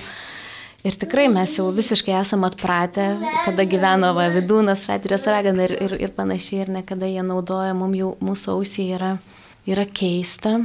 Ir 0.84 0.96
tikrai 1.00 1.30
mes 1.32 1.52
jau 1.56 1.70
visiškai 1.72 2.16
esame 2.20 2.50
atpratę, 2.50 3.14
kada 3.46 3.64
gyveno 3.68 4.12
va, 4.16 4.28
vidūnas, 4.32 4.84
šatirės 4.88 5.24
ragana 5.32 5.68
ir, 5.68 5.78
ir, 5.86 5.96
ir 6.08 6.12
panašiai, 6.16 6.66
ir 6.66 6.74
nekada 6.80 7.08
jie 7.08 7.24
naudoja, 7.24 7.76
mums 7.76 8.00
jau 8.00 8.10
mūsų 8.20 8.58
ausiai 8.58 8.90
yra 8.98 9.14
yra 9.70 9.86
keista 9.88 10.58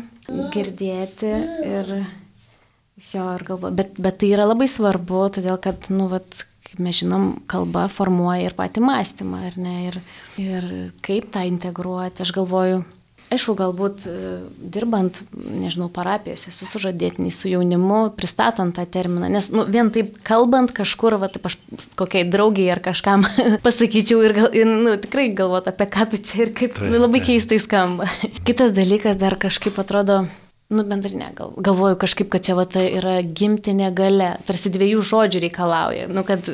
girdėti 0.53 1.31
ir 1.65 1.93
jo, 3.13 3.25
ir 3.37 3.45
galvo, 3.47 3.71
bet, 3.75 3.97
bet 3.99 4.21
tai 4.21 4.33
yra 4.35 4.47
labai 4.49 4.69
svarbu, 4.71 5.25
todėl 5.39 5.59
kad, 5.63 5.89
nu, 5.95 6.09
vat, 6.13 6.45
kaip 6.67 6.83
mes 6.85 7.01
žinom, 7.03 7.31
kalba 7.51 7.87
formuoja 7.93 8.51
ir 8.51 8.57
patį 8.59 8.85
mąstymą, 8.85 9.43
ar 9.51 9.59
ne, 9.61 9.77
ir, 9.91 10.01
ir 10.43 10.71
kaip 11.05 11.31
tą 11.35 11.45
integruoti, 11.49 12.25
aš 12.25 12.35
galvoju, 12.37 12.83
Aišku, 13.29 13.53
galbūt 13.59 14.07
e, 14.09 14.13
dirbant, 14.73 15.19
nežinau, 15.37 15.91
parapijose, 15.93 16.49
su 16.55 16.65
sužadėtiniais, 16.65 17.37
su 17.37 17.51
jaunimu, 17.51 18.15
pristatant 18.17 18.73
tą 18.77 18.87
terminą, 18.89 19.29
nes 19.33 19.51
nu, 19.53 19.67
vien 19.69 19.91
taip 19.93 20.15
kalbant 20.25 20.73
kažkur, 20.73 21.19
va, 21.21 21.29
taip 21.29 21.45
aš 21.51 21.59
kokiai 21.99 22.25
draugiai 22.25 22.73
ar 22.73 22.81
kažkam 22.85 23.27
pasakyčiau 23.67 24.25
ir, 24.25 24.37
gal, 24.39 24.49
ir 24.57 24.69
nu, 24.71 24.97
tikrai 25.03 25.29
galvot 25.37 25.69
apie 25.69 25.91
ką 25.93 26.09
tu 26.09 26.23
čia 26.25 26.47
ir 26.47 26.55
kaip 26.57 26.81
nu, 26.81 26.97
labai 27.05 27.21
keistai 27.27 27.61
skamba. 27.61 28.09
Kitas 28.49 28.73
dalykas 28.77 29.21
dar 29.21 29.37
kažkaip 29.37 29.77
atrodo, 29.85 30.23
Nu, 30.69 30.83
bendrai 30.85 31.15
ne, 31.17 31.31
gal, 31.33 31.55
galvoju 31.57 31.97
kažkaip, 31.97 32.29
kad 32.29 32.45
čia 32.45 32.53
va, 32.59 32.67
tai 32.69 32.83
yra 32.99 33.15
gimtinė 33.25 33.89
gale, 33.97 34.35
tarsi 34.45 34.69
dviejų 34.75 35.01
žodžių 35.11 35.41
reikalauja. 35.47 36.11
Nu, 36.13 36.27
kad 36.29 36.45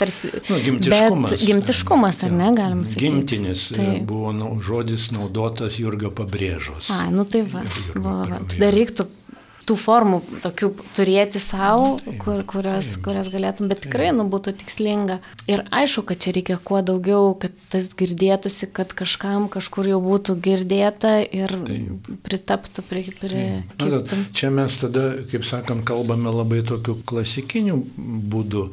tarsi... 0.00 0.32
Nu, 0.48 0.58
gimtiškumas. 0.66 1.36
Gimtiškumas, 1.46 2.24
ar 2.26 2.34
ne, 2.34 2.48
galima 2.58 2.82
sakyti. 2.82 3.04
Gimtinis 3.04 3.68
tai. 3.76 3.86
buvo 4.08 4.34
nu, 4.34 4.50
žodis 4.66 5.12
naudotas 5.14 5.78
Jurgio 5.78 6.10
pabrėžos. 6.10 6.90
A, 6.90 7.06
nu 7.14 7.22
tai 7.22 7.44
va. 7.46 7.62
va, 7.94 8.16
va. 8.32 8.40
Dar 8.50 8.74
reiktų 8.74 9.06
tų 9.66 9.76
formų 9.78 10.20
tokių 10.42 10.70
turėti 10.96 11.40
savo, 11.42 11.96
kur, 12.22 12.42
kurias, 12.48 12.94
kurias 13.02 13.30
galėtum, 13.32 13.68
bet 13.70 13.82
tikrai 13.84 14.10
nu, 14.16 14.26
būtų 14.30 14.54
tikslinga. 14.62 15.18
Ir 15.50 15.64
aišku, 15.74 16.04
kad 16.08 16.22
čia 16.22 16.34
reikia 16.36 16.58
kuo 16.62 16.82
daugiau, 16.86 17.32
kad 17.38 17.54
tas 17.72 17.88
girdėtųsi, 17.98 18.70
kad 18.74 18.94
kažkam 18.98 19.48
kažkur 19.52 19.90
jau 19.92 20.00
būtų 20.02 20.36
girdėta 20.42 21.18
ir 21.24 21.54
Taip. 21.68 22.10
pritaptų 22.26 22.86
prie... 22.88 23.04
prie 23.20 23.46
Matot, 23.78 24.12
čia 24.36 24.52
mes 24.54 24.80
tada, 24.82 25.08
kaip 25.30 25.46
sakant, 25.48 25.86
kalbame 25.88 26.32
labai 26.32 26.62
tokiu 26.66 26.98
klasikiniu 27.06 27.80
būdu 27.96 28.68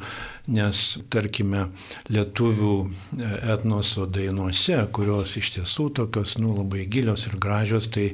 nes 0.50 0.82
tarkime 1.12 1.66
lietuvių 2.10 2.74
e, 2.82 3.30
etnoso 3.54 4.06
dainuose, 4.10 4.78
kurios 4.94 5.36
iš 5.40 5.52
tiesų 5.56 5.88
tokios 6.00 6.36
nu, 6.42 6.52
labai 6.58 6.86
gilios 6.90 7.26
ir 7.28 7.38
gražios, 7.42 7.90
tai 7.94 8.10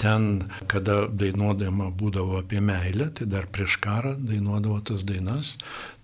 ten, 0.00 0.46
kada 0.70 1.04
dainuodama 1.08 1.90
būdavo 1.94 2.40
apie 2.42 2.60
meilę, 2.64 3.10
tai 3.16 3.28
dar 3.30 3.48
prieš 3.52 3.78
karą 3.82 4.16
dainuodavo 4.18 4.80
tas 4.90 5.06
dainas, 5.06 5.56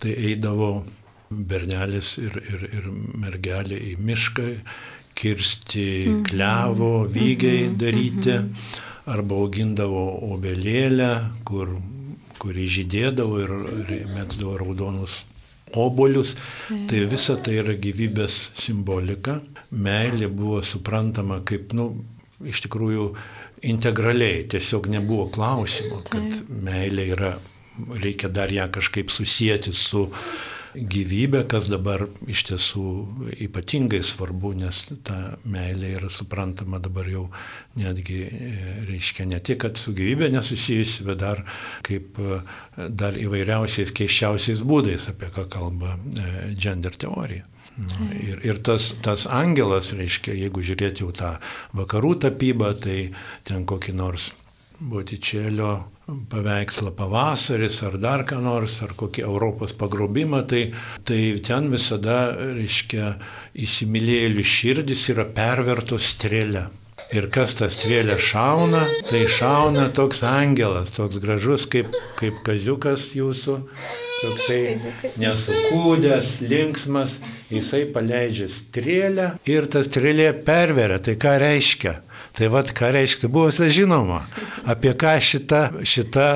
tai 0.02 0.14
eidavo 0.30 0.72
bernelis 1.32 2.16
ir, 2.20 2.38
ir, 2.42 2.66
ir 2.80 2.88
mergelė 3.22 3.78
į 3.92 3.96
mišką 4.00 4.48
kirsti 5.18 5.88
mhm. 6.06 6.22
klevo, 6.30 6.94
vygiai 7.10 7.66
mhm. 7.66 7.78
daryti, 7.80 8.38
mhm. 8.38 8.78
arba 9.12 9.40
augindavo 9.42 10.06
obelėlę, 10.32 11.12
kur 11.48 11.74
kuri 12.42 12.64
žydėdavo 12.66 13.36
ir, 13.38 13.52
ir 13.86 14.08
metdavo 14.16 14.56
raudonus 14.58 15.20
obolius. 15.79 16.35
Tai. 16.69 17.05
visa 17.11 17.37
tai 17.37 17.59
yra 17.62 17.76
gyvybės 17.79 18.38
simbolika. 18.59 19.41
Meilė 19.73 20.29
buvo 20.29 20.61
suprantama 20.67 21.41
kaip, 21.49 21.73
nu, 21.76 21.91
iš 22.45 22.64
tikrųjų 22.67 23.09
integraliai, 23.73 24.45
tiesiog 24.50 24.88
nebuvo 24.93 25.29
klausimo, 25.33 26.02
kad 26.11 26.43
meilė 26.49 27.07
yra, 27.14 27.33
reikia 28.02 28.29
dar 28.33 28.52
ją 28.52 28.67
kažkaip 28.75 29.12
susijęti 29.14 29.73
su 29.73 30.09
gyvybė, 30.75 31.43
kas 31.50 31.69
dabar 31.71 32.07
iš 32.31 32.45
tiesų 32.49 32.87
ypatingai 33.47 34.00
svarbu, 34.07 34.52
nes 34.62 34.83
ta 35.07 35.37
meilė 35.45 35.95
yra 35.99 36.11
suprantama 36.12 36.81
dabar 36.83 37.09
jau 37.11 37.26
netgi, 37.79 38.19
e, 38.26 38.50
reiškia, 38.88 39.26
ne 39.29 39.41
tik, 39.45 39.62
kad 39.67 39.81
su 39.81 39.95
gyvybė 39.97 40.31
nesusijusi, 40.33 41.05
bet 41.09 41.21
dar 41.23 41.45
kaip 41.87 42.19
e, 42.21 42.41
dar 42.88 43.19
įvairiausiais 43.21 43.93
keiščiausiais 43.97 44.64
būdais, 44.67 45.09
apie 45.12 45.31
ką 45.35 45.47
kalba 45.52 45.97
e, 45.97 46.52
gender 46.57 46.97
teorija. 46.97 47.47
Nu, 47.73 48.11
ir, 48.12 48.43
ir 48.45 48.61
tas, 48.64 48.91
tas 49.05 49.25
angelas, 49.33 49.95
reiškia, 49.97 50.35
jeigu 50.37 50.61
žiūrėti 50.64 51.07
jau 51.07 51.12
tą 51.17 51.37
vakarų 51.76 52.19
tapybą, 52.26 52.75
tai 52.81 52.99
ten 53.49 53.64
kokį 53.69 53.97
nors 53.97 54.33
Botičėlio 54.83 55.91
paveikslą 56.06 56.90
pavasaris 56.99 57.82
ar 57.87 57.97
dar 58.02 58.25
ką 58.26 58.40
nors, 58.42 58.80
ar 58.82 58.94
kokį 58.99 59.23
Europos 59.23 59.75
pagrobimą, 59.78 60.42
tai, 60.50 60.62
tai 61.06 61.21
ten 61.47 61.71
visada, 61.71 62.35
reiškia, 62.56 63.16
įsimylėjėlių 63.54 64.44
širdis 64.44 65.09
yra 65.14 65.28
pervertos 65.37 66.12
strėlė. 66.16 66.66
Ir 67.12 67.26
kas 67.32 67.52
tą 67.59 67.68
strėlę 67.71 68.16
šauna, 68.21 68.87
tai 69.09 69.26
šauna 69.28 69.88
toks 69.94 70.23
angelas, 70.25 70.92
toks 70.94 71.18
gražus 71.21 71.66
kaip, 71.68 71.90
kaip 72.16 72.38
kaziukas 72.47 73.11
jūsų, 73.16 73.59
toksai 74.23 74.61
nesukūdęs, 75.21 76.30
linksmas, 76.49 77.18
jisai 77.52 77.85
paleidžia 77.92 78.49
strėlę 78.52 79.28
ir 79.50 79.68
ta 79.68 79.85
strėlė 79.85 80.30
perveria. 80.47 81.02
Tai 81.04 81.18
ką 81.21 81.37
reiškia? 81.42 81.99
Tai 82.32 82.48
vad, 82.48 82.70
ką 82.72 82.88
reiškia, 82.94 83.28
buvo 83.28 83.50
žinoma, 83.52 84.22
apie 84.64 84.94
ką 84.96 85.18
šita, 85.20 85.60
šita 85.84 86.26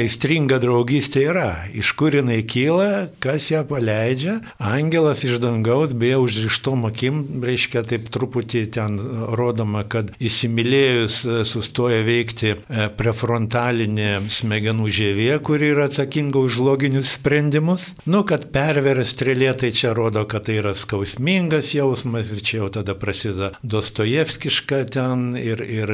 aistringa 0.00 0.56
draugystė 0.62 1.26
yra, 1.28 1.50
iš 1.76 1.90
kur 1.98 2.14
jinai 2.16 2.40
kyla, 2.48 3.10
kas 3.20 3.50
ją 3.52 3.60
paleidžia. 3.68 4.38
Angelas 4.56 5.24
iš 5.26 5.36
dangaus, 5.42 5.92
beje, 5.92 6.16
užrištom 6.24 6.86
akim, 6.88 7.20
reiškia 7.44 7.82
taip 7.88 8.08
truputį 8.14 8.62
ten 8.72 8.96
rodoma, 9.36 9.84
kad 9.84 10.14
įsimylėjus 10.22 11.18
e, 11.26 11.36
sustoja 11.48 12.00
veikti 12.06 12.54
e, 12.54 12.88
prefrontalinė 12.96 14.22
smegenų 14.32 14.88
žievė, 14.88 15.30
kuri 15.44 15.72
yra 15.74 15.90
atsakinga 15.90 16.40
už 16.40 16.62
loginius 16.64 17.12
sprendimus. 17.18 17.90
Nu, 18.08 18.22
kad 18.28 18.48
perveria 18.56 19.04
strėlė, 19.04 19.52
tai 19.60 19.72
čia 19.76 19.92
rodo, 19.96 20.24
kad 20.24 20.48
tai 20.48 20.58
yra 20.62 20.72
skausmingas 20.78 21.74
jausmas 21.76 22.32
ir 22.32 22.40
čia 22.40 22.62
jau 22.62 22.72
tada 22.80 22.96
prasideda 22.96 23.52
Dostojevskiška 23.62 24.84
ten 24.96 25.32
ir, 25.42 25.62
ir 25.66 25.92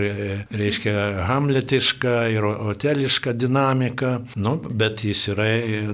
reiškia, 0.55 1.25
hamletiška, 1.28 2.14
ir 2.35 2.47
oteliška 2.49 3.35
dinamika, 3.37 4.19
nu, 4.37 4.57
bet 4.71 5.05
jis 5.07 5.25
yra 5.35 5.49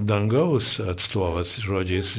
dangaus 0.05 0.75
atstovas, 0.83 1.55
žodžiais 1.63 2.15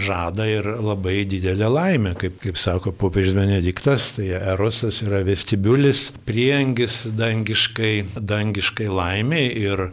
žada 0.00 0.46
ir 0.48 0.68
labai 0.80 1.24
didelė 1.28 1.70
laimė, 1.72 2.14
kaip, 2.20 2.38
kaip 2.44 2.60
sako 2.60 2.94
popiežius 2.96 3.36
Benediktas, 3.36 4.12
tai 4.16 4.30
erosas 4.36 5.02
yra 5.04 5.22
vestibiulis, 5.26 6.10
priengis 6.28 7.04
dangiškai, 7.16 7.94
dangiškai 8.16 8.88
laimiai 8.92 9.50
ir 9.66 9.88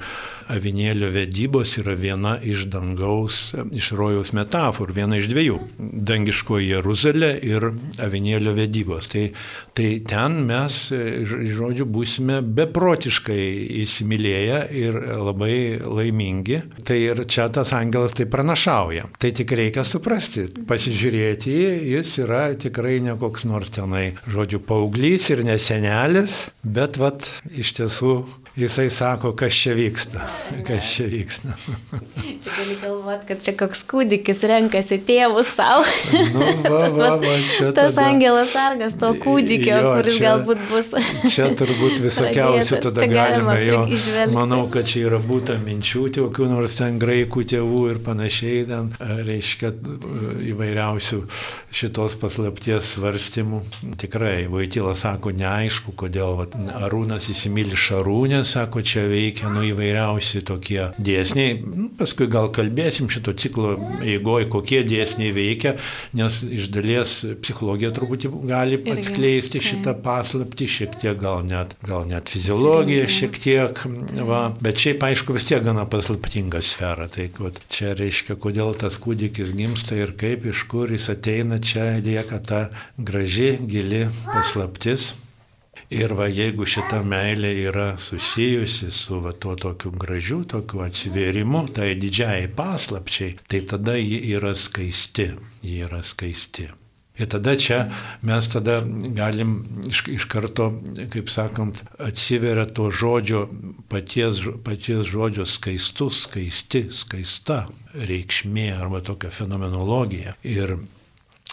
avinėlio 0.52 1.10
vedybos 1.14 1.78
yra 1.82 1.96
viena 1.98 2.34
iš 2.44 2.68
dangaus, 2.74 3.54
iš 3.72 3.92
rojaus 3.98 4.34
metaforų, 4.36 4.96
viena 4.98 5.20
iš 5.20 5.30
dviejų- 5.32 5.60
dangiškoji 6.10 6.72
Jeruzalė 6.74 7.32
ir 7.44 7.70
avinėlio 8.04 8.54
vedybos. 8.58 9.08
Tai, 9.08 9.32
tai 9.74 10.02
ten 10.06 10.46
mes, 10.48 10.83
žodžiu, 10.92 11.88
būsime 11.90 12.42
beprotiškai 12.44 13.42
įsimylėję 13.84 14.60
ir 14.80 15.00
labai 15.24 15.56
laimingi. 15.84 16.62
Tai 16.86 16.98
ir 17.00 17.24
čia 17.30 17.48
tas 17.54 17.74
angelas 17.78 18.16
tai 18.18 18.28
pranašauja. 18.30 19.08
Tai 19.20 19.34
tik 19.36 19.56
reikia 19.58 19.86
suprasti, 19.88 20.48
pasižiūrėti 20.70 21.54
jį, 21.54 21.68
jis 21.96 22.18
yra 22.26 22.46
tikrai 22.60 23.00
ne 23.04 23.18
koks 23.20 23.48
nors 23.50 23.74
tenai, 23.74 24.12
žodžiu, 24.30 24.64
paauglys 24.68 25.30
ir 25.34 25.44
nesenelis, 25.48 26.48
bet 26.64 27.00
vat 27.02 27.30
iš 27.54 27.76
tiesų 27.80 28.18
jisai 28.56 28.90
sako, 28.90 29.32
kas 29.34 29.54
čia 29.54 29.74
vyksta. 29.74 30.22
Kas 30.68 30.86
čia 30.94 31.08
vyksta. 31.10 31.56
Čia 32.44 32.52
gali 32.58 32.76
galvoti, 32.82 33.26
kad 33.28 33.42
čia 33.42 33.54
koks 33.58 33.82
kūdikis 33.90 34.44
renkasi 34.50 35.00
tėvus 35.08 35.50
savo. 35.58 35.88
Nu, 36.36 36.44
va, 36.68 36.84
va, 37.00 37.10
va, 37.18 37.34
tas 37.74 37.96
tada... 37.96 38.06
angelas 38.12 38.54
sargas 38.54 38.94
to 39.02 39.10
kūdikio, 39.24 39.74
jo, 39.74 39.94
kuris 39.98 40.20
čia, 40.20 40.26
galbūt 40.28 40.62
bus. 40.70 40.92
Čia 41.34 41.50
turbūt 41.58 42.04
visokiausių 42.04 42.82
tada 42.86 43.08
galime 43.10 43.58
jo. 43.66 43.82
Išvelgti. 43.98 44.36
Manau, 44.38 44.62
kad 44.74 44.86
čia 44.90 45.08
yra 45.08 45.22
būta 45.24 45.58
minčių, 45.62 46.06
kokių 46.20 46.50
nors 46.52 46.78
ten 46.78 47.02
graikų 47.02 47.46
tėvų 47.56 47.82
ir 47.96 48.02
panašiai, 48.06 48.62
ten 48.70 48.92
reiškia 49.02 49.74
įvairiausių 50.54 51.24
šitos 51.74 52.20
paslapties 52.22 52.94
svarstymų. 52.94 53.64
Tikrai, 54.04 54.46
Vaitila 54.52 54.94
sako, 55.00 55.34
neaišku, 55.42 55.96
kodėl 55.98 56.38
va, 56.38 56.48
Arūnas 56.86 57.32
įsimylė 57.34 57.80
Šarūnę 57.80 58.43
sako, 58.48 58.82
čia 58.86 59.06
veikia 59.10 59.50
nu 59.54 59.64
įvairiausi 59.68 60.44
tokie 60.46 60.90
dėsniai. 60.98 61.56
Nu, 61.64 61.88
paskui 61.98 62.28
gal 62.32 62.50
kalbėsim 62.54 63.10
šito 63.12 63.34
ciklo 63.40 63.76
eigoje, 64.04 64.48
kokie 64.54 64.82
dėsniai 64.88 65.34
veikia, 65.36 65.76
nes 66.18 66.42
iš 66.46 66.70
dalies 66.74 67.16
psichologija 67.44 67.94
truputį 67.96 68.32
gali 68.50 68.80
atskleisti 68.94 69.62
šitą 69.64 69.96
paslapti, 70.06 70.68
šiek 70.70 70.98
tiek 71.02 71.20
gal 71.22 71.44
net, 71.48 71.76
gal 71.88 72.08
net 72.10 72.32
fiziologija 72.34 73.08
šiek 73.12 73.40
tiek, 73.46 73.84
va, 74.28 74.44
bet 74.64 74.84
šiaip 74.84 75.04
aišku 75.10 75.38
vis 75.38 75.48
tiek 75.50 75.64
gana 75.66 75.88
paslaptinga 75.90 76.62
sfera. 76.66 77.10
Tai 77.14 77.30
vat, 77.40 77.64
čia 77.74 77.96
reiškia, 77.98 78.38
kodėl 78.42 78.76
tas 78.80 79.00
kūdikis 79.02 79.56
gimsta 79.58 79.98
ir 80.00 80.16
kaip, 80.20 80.48
iš 80.50 80.66
kur 80.72 80.92
jis 80.94 81.10
ateina, 81.14 81.62
čia 81.64 81.94
lieka 82.04 82.42
ta 82.44 82.64
graži, 82.98 83.56
gili 83.68 84.08
paslaptis. 84.30 85.14
Ir 85.94 86.16
va, 86.18 86.26
jeigu 86.26 86.66
šita 86.66 87.04
meilė 87.06 87.52
yra 87.68 87.88
susijusi 88.02 88.90
su 88.90 89.20
va, 89.22 89.34
tuo 89.38 89.54
tokiu 89.60 89.92
gražiu, 89.94 90.40
tokiu 90.50 90.82
atsivėrimu, 90.88 91.68
tai 91.76 91.92
didžiai 92.02 92.48
paslapčiai, 92.58 93.36
tai 93.48 93.62
tada 93.70 93.94
ji 94.00 94.24
yra 94.34 94.56
skaisti. 94.58 95.28
Ji 95.62 95.84
yra 95.86 96.02
skaisti. 96.02 96.72
Ir 97.14 97.30
tada 97.30 97.54
čia 97.62 97.78
mes 98.26 98.48
tada 98.50 98.80
galim 99.14 99.52
iš, 99.86 100.02
iš 100.16 100.26
karto, 100.26 100.72
kaip 101.14 101.30
sakant, 101.30 101.84
atsiveria 102.02 102.66
to 102.66 102.88
žodžio, 102.90 103.44
paties, 103.90 104.42
paties 104.66 105.06
žodžio 105.14 105.46
skaistus, 105.46 106.24
skaisti, 106.26 106.88
skaista 106.90 107.68
reikšmė 107.94 108.72
arba 108.80 109.04
tokia 109.06 109.30
fenomenologija. 109.30 110.34
Ir 110.42 110.80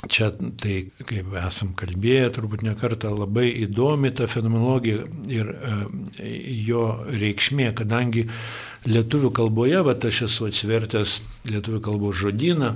Čia 0.08 0.30
tai, 0.32 0.76
kaip 1.04 1.34
esam 1.36 1.74
kalbėję, 1.76 2.30
turbūt 2.32 2.62
nekarta 2.64 3.10
labai 3.12 3.50
įdomi 3.66 4.08
ta 4.16 4.24
fenomenologija 4.30 5.04
ir 5.28 5.50
e, 5.52 5.74
jo 6.64 6.86
reikšmė, 7.12 7.68
kadangi 7.76 8.24
lietuvių 8.88 9.32
kalboje, 9.36 9.82
va 9.84 9.92
aš 10.08 10.22
esu 10.30 10.48
atsvertęs 10.48 11.18
lietuvių 11.50 11.82
kalbos 11.84 12.16
žodyną, 12.22 12.72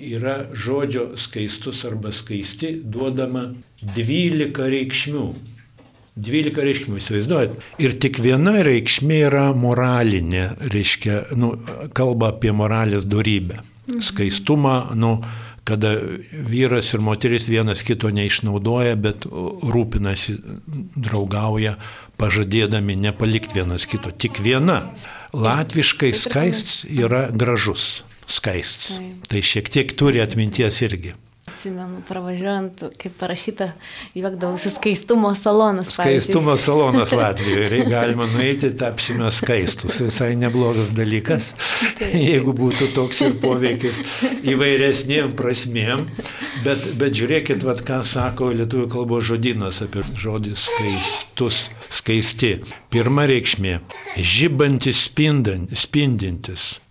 yra 0.00 0.38
žodžio 0.56 1.10
skaistus 1.20 1.84
arba 1.84 2.14
skaisti 2.16 2.78
duodama 2.80 3.50
12 3.84 4.70
reikšmių. 4.76 5.26
12 6.14 6.64
reikšmių, 6.64 6.98
įsivaizduojat. 7.02 7.54
Ir 7.82 7.96
tik 8.00 8.20
viena 8.22 8.60
reikšmė 8.64 9.16
yra 9.28 9.48
moralinė, 9.58 10.44
reiškia, 10.70 11.24
nu, 11.36 11.56
kalba 11.92 12.30
apie 12.32 12.54
moralės 12.54 13.04
darybę. 13.04 13.58
Mhm. 13.60 14.04
Skaistumą, 14.08 14.76
nu, 14.96 15.18
kada 15.64 15.96
vyras 16.30 16.92
ir 16.94 17.02
moteris 17.04 17.48
vienas 17.48 17.82
kito 17.86 18.10
neišnaudoja, 18.12 18.96
bet 19.00 19.26
rūpinasi, 19.26 20.36
draugauja, 20.96 21.78
pažadėdami 22.20 22.98
nepalikti 23.00 23.60
vienas 23.60 23.88
kito. 23.90 24.12
Tik 24.12 24.42
viena. 24.44 24.82
Latviškai 25.34 26.12
skaists 26.14 26.84
yra 26.92 27.26
gražus. 27.32 28.04
Skaists. 28.30 28.98
Tai 29.28 29.42
šiek 29.44 29.68
tiek 29.72 29.96
turi 29.98 30.22
atminties 30.24 30.80
irgi 30.86 31.16
atsimenu, 31.64 32.02
pravažiuojant, 32.08 32.82
kaip 33.00 33.14
parašyta, 33.18 33.70
juokdavausi 34.14 34.70
skaistumo 34.70 35.34
salonas. 35.34 35.94
Skaistumo 35.94 36.56
salonas 36.56 37.12
Latvijoje. 37.20 37.84
Galima 37.90 38.26
nueiti, 38.26 38.70
tapsime 38.76 39.30
skaistus. 39.32 40.00
Visai 40.00 40.34
neblogas 40.36 40.92
dalykas, 40.92 41.52
jeigu 42.28 42.52
būtų 42.56 42.90
toks 42.94 43.22
ir 43.24 43.38
poveikis 43.40 44.02
įvairesniem 44.44 45.32
prasmėm. 45.38 46.04
Bet, 46.64 46.84
bet 47.00 47.16
žiūrėkit, 47.16 47.64
vad, 47.64 47.80
ką 47.84 48.02
sako 48.04 48.52
lietuvių 48.60 48.88
kalbos 48.92 49.24
žodynas 49.32 49.80
apie 49.84 50.04
žodį 50.04 50.56
skaistus, 50.60 51.68
skaisti. 51.88 52.58
Pirma 52.92 53.24
reikšmė- 53.30 53.78
žibantis, 54.34 55.08
spindintis 55.08 56.83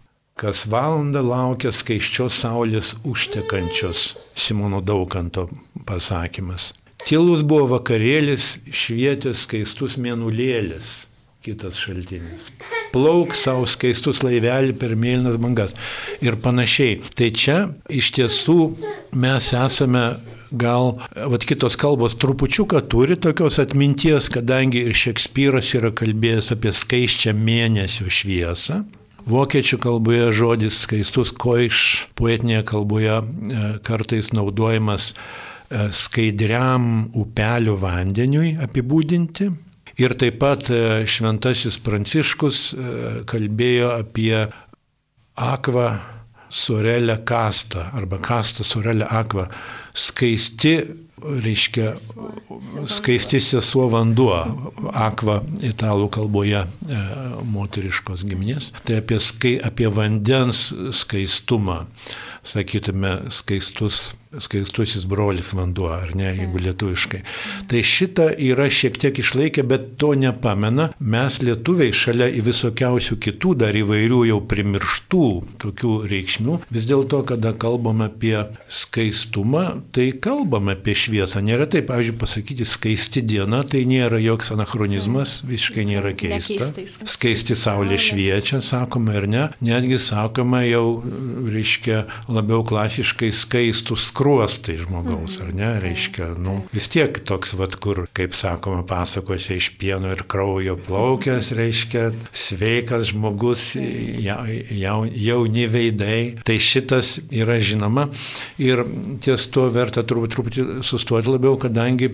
kas 0.44 0.66
valandą 0.68 1.22
laukia 1.24 1.72
skaiščios 1.72 2.42
saulės 2.44 2.94
užtekančios, 3.08 4.12
Simono 4.36 4.82
Daukanto 4.84 5.48
pasakymas. 5.88 6.74
Tylus 7.08 7.46
buvo 7.48 7.70
vakarėlis, 7.78 8.58
švietė 8.68 9.32
skaistus 9.36 9.96
mėnulėlis, 10.00 11.06
kitas 11.44 11.80
šaltinis. 11.80 12.50
Plauk 12.94 13.34
savo 13.40 13.64
skaistus 13.72 14.20
laivelį 14.24 14.76
per 14.80 14.98
mėlynas 15.00 15.40
bangas 15.42 15.76
ir 16.24 16.36
panašiai. 16.44 17.00
Tai 17.16 17.30
čia 17.32 17.58
iš 17.92 18.12
tiesų 18.18 18.58
mes 19.20 19.48
esame 19.58 20.04
gal, 20.52 20.98
vad 21.16 21.46
kitos 21.48 21.80
kalbos 21.80 22.18
trupučiuką 22.20 22.84
turi 22.92 23.16
tokios 23.18 23.62
atminties, 23.64 24.28
kadangi 24.32 24.84
ir 24.88 24.96
Šekspyras 24.96 25.72
yra 25.80 25.94
kalbėjęs 25.96 26.52
apie 26.58 26.76
skaiščią 26.76 27.34
mėnesio 27.40 28.12
šviesą. 28.12 28.84
Vokiečių 29.24 29.78
kalboje 29.80 30.32
žodis 30.36 30.82
skaistus 30.84 31.32
koiš, 31.32 32.10
poetinėje 32.20 32.64
kalboje 32.68 33.14
e, 33.16 33.68
kartais 33.86 34.34
naudojamas 34.36 35.14
e, 35.14 35.86
skaidriam 35.96 37.08
upelio 37.16 37.78
vandeniui 37.80 38.58
apibūdinti. 38.66 39.48
Ir 40.02 40.16
taip 40.20 40.42
pat 40.42 40.68
e, 40.74 41.06
šventasis 41.08 41.80
Pranciškus 41.86 42.66
kalbėjo 43.30 43.94
apie 44.02 44.44
akvą 45.40 45.88
sorelę 46.54 47.18
kastą 47.24 47.88
arba 47.96 48.20
kastą 48.20 48.68
sorelę 48.68 49.08
akvą. 49.08 49.48
Skaisti 49.94 50.76
reiškia 51.44 51.94
skaisti 52.90 53.40
sesuo 53.44 53.88
vanduo, 53.92 54.36
akva 54.94 55.40
italų 55.66 56.10
kalboje 56.14 56.64
e, 56.64 57.04
moteriškos 57.54 58.26
giminės. 58.28 58.72
Tai 58.88 59.00
apie, 59.02 59.20
skai, 59.24 59.54
apie 59.64 59.90
vandens 59.94 60.70
skaistumą, 61.04 61.84
sakytume, 62.44 63.16
skaistus 63.34 64.12
skaistusis 64.42 65.06
brolis 65.10 65.52
vanduo, 65.54 65.90
ar 65.94 66.14
ne, 66.18 66.32
jeigu 66.34 66.62
lietuviškai. 66.64 67.22
Tai 67.70 67.82
šitą 67.86 68.30
yra 68.42 68.68
šiek 68.72 68.98
tiek 69.02 69.20
išlaikę, 69.22 69.64
bet 69.68 69.94
to 70.02 70.14
nepamena. 70.18 70.90
Mes 71.00 71.40
lietuviai 71.44 71.94
šalia 71.96 72.30
į 72.34 72.44
visokiausių 72.48 73.18
kitų 73.24 73.54
dar 73.64 73.78
įvairių 73.78 74.24
jau 74.30 74.40
primirštų 74.50 75.28
tokių 75.62 75.94
reikšmių, 76.10 76.58
vis 76.74 76.88
dėlto, 76.90 77.22
kada 77.30 77.54
kalbame 77.54 78.10
apie 78.10 78.36
skaistumą, 78.72 79.66
tai 79.96 80.10
kalbame 80.14 80.78
apie 80.78 80.96
šviesą. 80.98 81.44
Nėra 81.46 81.68
taip, 81.70 81.88
pavyzdžiui, 81.92 82.18
pasakyti 82.22 82.68
skaisti 82.70 83.24
diena, 83.26 83.64
tai 83.68 83.84
nėra 83.90 84.22
joks 84.24 84.54
anachronizmas, 84.56 85.42
visiškai 85.48 85.88
nėra 85.92 86.14
keista. 86.18 86.72
Skaisti 87.10 87.58
saulė 87.60 88.00
šviečia, 88.02 88.64
sakoma 88.66 89.18
ir 89.20 89.30
ne. 89.30 89.46
Netgi 89.64 90.00
sakoma 90.02 90.64
jau, 90.66 91.04
reiškia, 91.54 92.04
labiau 92.32 92.64
klasiškai 92.68 93.32
skaistus 93.36 94.10
skruostai 94.10 94.23
skruostai 94.24 94.78
žmogaus, 94.80 95.36
ar 95.44 95.50
ne, 95.52 95.70
reiškia, 95.84 96.30
nu, 96.40 96.62
vis 96.72 96.88
tiek 96.88 97.18
toks, 97.28 97.58
vad, 97.60 97.76
kur, 97.84 98.06
kaip 98.16 98.38
sakoma, 98.40 98.86
pasakose 98.88 99.58
iš 99.60 99.74
pieno 99.76 100.14
ir 100.14 100.24
kraujo 100.32 100.78
plaukęs, 100.80 101.50
reiškia, 101.58 102.06
sveikas 102.32 103.10
žmogus, 103.12 103.74
ja, 103.76 104.38
ja, 104.72 104.96
jauni 105.12 105.68
veidai. 105.68 106.22
Tai 106.48 106.56
šitas 106.56 107.18
yra 107.36 107.60
žinoma. 107.60 108.08
Ir 108.64 108.86
ties 109.20 109.50
to 109.52 109.68
verta 109.76 110.06
turbūt 110.08 110.38
truputį 110.38 110.68
sustoti 110.88 111.34
labiau, 111.34 111.60
kadangi 111.60 112.14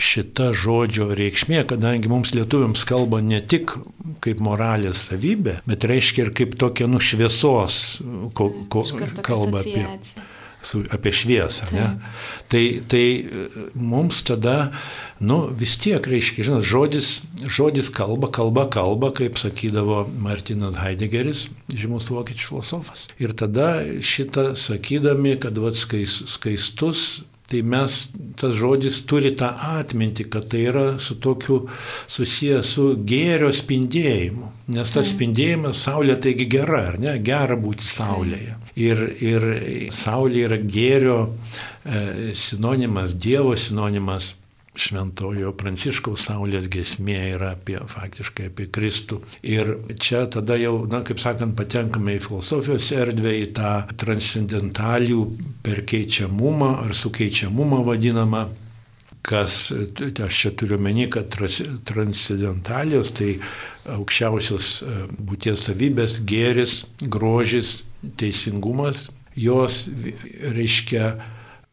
šita 0.00 0.54
žodžio 0.56 1.10
reikšmė, 1.12 1.60
kadangi 1.68 2.08
mums 2.08 2.32
lietuviams 2.32 2.88
kalba 2.88 3.20
ne 3.20 3.44
tik 3.44 3.76
kaip 4.24 4.40
moralės 4.40 5.10
savybė, 5.10 5.60
bet 5.68 5.84
reiškia 5.84 6.30
ir 6.30 6.34
kaip 6.40 6.56
tokia 6.56 6.88
nušviesos 6.88 7.80
ko, 8.32 8.52
ko, 8.72 8.88
kalba 9.20 9.60
apie 9.60 9.88
su, 10.62 10.82
apie 10.92 11.12
šviesą. 11.14 11.70
Tai, 12.50 12.64
tai 12.90 13.04
e, 13.20 13.46
mums 13.74 14.22
tada, 14.26 14.70
nu, 15.20 15.42
vis 15.56 15.76
tiek, 15.80 16.04
reiškia, 16.04 16.46
žinot, 16.50 16.66
žodis, 16.66 17.10
žodis 17.46 17.90
kalba, 17.94 18.30
kalba, 18.32 18.66
kalba, 18.72 19.12
kaip 19.16 19.40
sakydavo 19.40 20.04
Martinas 20.20 20.78
Heideggeris, 20.82 21.48
žymus 21.72 22.10
vokiečių 22.12 22.52
filosofas. 22.52 23.08
Ir 23.22 23.34
tada 23.38 23.80
šitą 24.02 24.52
sakydami, 24.58 25.36
kad 25.40 25.58
vat, 25.60 25.78
skais, 25.80 26.22
skaistus 26.30 27.22
tai 27.50 27.64
mes, 27.66 27.94
tas 28.38 28.54
žodis 28.54 29.00
turi 29.10 29.32
tą 29.34 29.48
atmintį, 29.80 30.26
kad 30.30 30.46
tai 30.52 30.62
yra 30.70 30.84
su 31.02 31.16
tokiu 31.18 31.64
susijęs 32.10 32.74
su 32.76 32.84
gėrio 33.06 33.50
spindėjimu. 33.50 34.52
Nes 34.70 34.92
tas 34.94 35.10
spindėjimas, 35.10 35.80
saulė 35.82 36.14
taigi 36.22 36.46
gera, 36.50 36.84
ar 36.92 37.00
ne? 37.02 37.16
Gera 37.26 37.58
būti 37.58 37.88
saulėje. 37.90 38.54
Ir, 38.80 39.00
ir 39.20 39.46
saulė 39.92 40.46
yra 40.48 40.58
gėrio 40.62 41.16
e, 41.26 42.32
sinonimas, 42.38 43.16
Dievo 43.20 43.56
sinonimas 43.58 44.34
šventojo 44.80 45.50
Pranciškaus 45.58 46.28
Saulės 46.28 46.68
gesmė 46.70 47.18
yra 47.34 47.50
apie, 47.56 47.76
faktiškai 47.90 48.48
apie 48.50 48.68
Kristų. 48.72 49.20
Ir 49.42 49.74
čia 50.00 50.24
tada 50.30 50.56
jau, 50.60 50.86
na, 50.90 51.02
kaip 51.06 51.20
sakant, 51.22 51.56
patenkame 51.58 52.16
į 52.16 52.22
filosofijos 52.24 52.92
erdvę, 52.94 53.34
į 53.42 53.50
tą 53.58 53.74
transcendentalių 54.00 55.20
perkeičiamumą 55.66 56.72
ar 56.86 56.96
sukeičiamumą 56.96 57.82
vadinamą 57.90 58.46
kas, 59.26 59.68
aš 60.24 60.38
čia 60.42 60.50
turiu 60.56 60.78
meni, 60.80 61.04
kad 61.12 61.28
transcendentalijos 61.28 63.12
tai 63.18 63.34
aukščiausios 63.90 64.70
e, 64.80 64.96
būties 65.20 65.66
savybės, 65.68 66.20
gėris, 66.24 66.80
grožis, 67.04 67.80
teisingumas, 68.16 69.08
jos 69.36 69.88
reiškia 70.54 71.14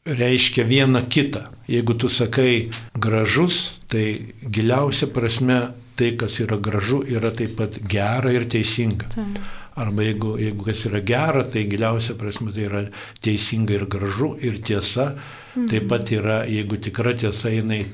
reiškia 0.08 0.64
vieną 0.64 1.02
kitą. 1.10 1.42
Jeigu 1.68 1.94
tu 1.94 2.10
sakai 2.10 2.70
gražus, 2.96 3.76
tai 3.88 4.34
giliausia 4.42 5.08
prasme 5.08 5.74
tai, 5.96 6.14
kas 6.16 6.40
yra 6.40 6.58
gražu, 6.58 7.02
yra 7.04 7.32
taip 7.36 7.58
pat 7.58 7.80
gera 7.90 8.32
ir 8.32 8.48
teisinga. 8.48 9.10
Taip. 9.12 9.42
Arba 9.78 10.06
jeigu, 10.08 10.38
jeigu 10.42 10.64
kas 10.66 10.86
yra 10.88 11.02
gera, 11.06 11.44
tai 11.44 11.66
giliausia 11.70 12.16
prasme 12.18 12.54
tai 12.54 12.64
yra 12.70 12.86
teisinga 13.22 13.76
ir 13.76 13.86
gražu 13.86 14.36
ir 14.42 14.62
tiesa. 14.64 15.12
Mhm. 15.56 15.68
Taip 15.68 15.90
pat 15.90 16.12
yra, 16.12 16.40
jeigu 16.48 16.80
tikra 16.80 17.14
tiesa, 17.14 17.52
jinai 17.52 17.86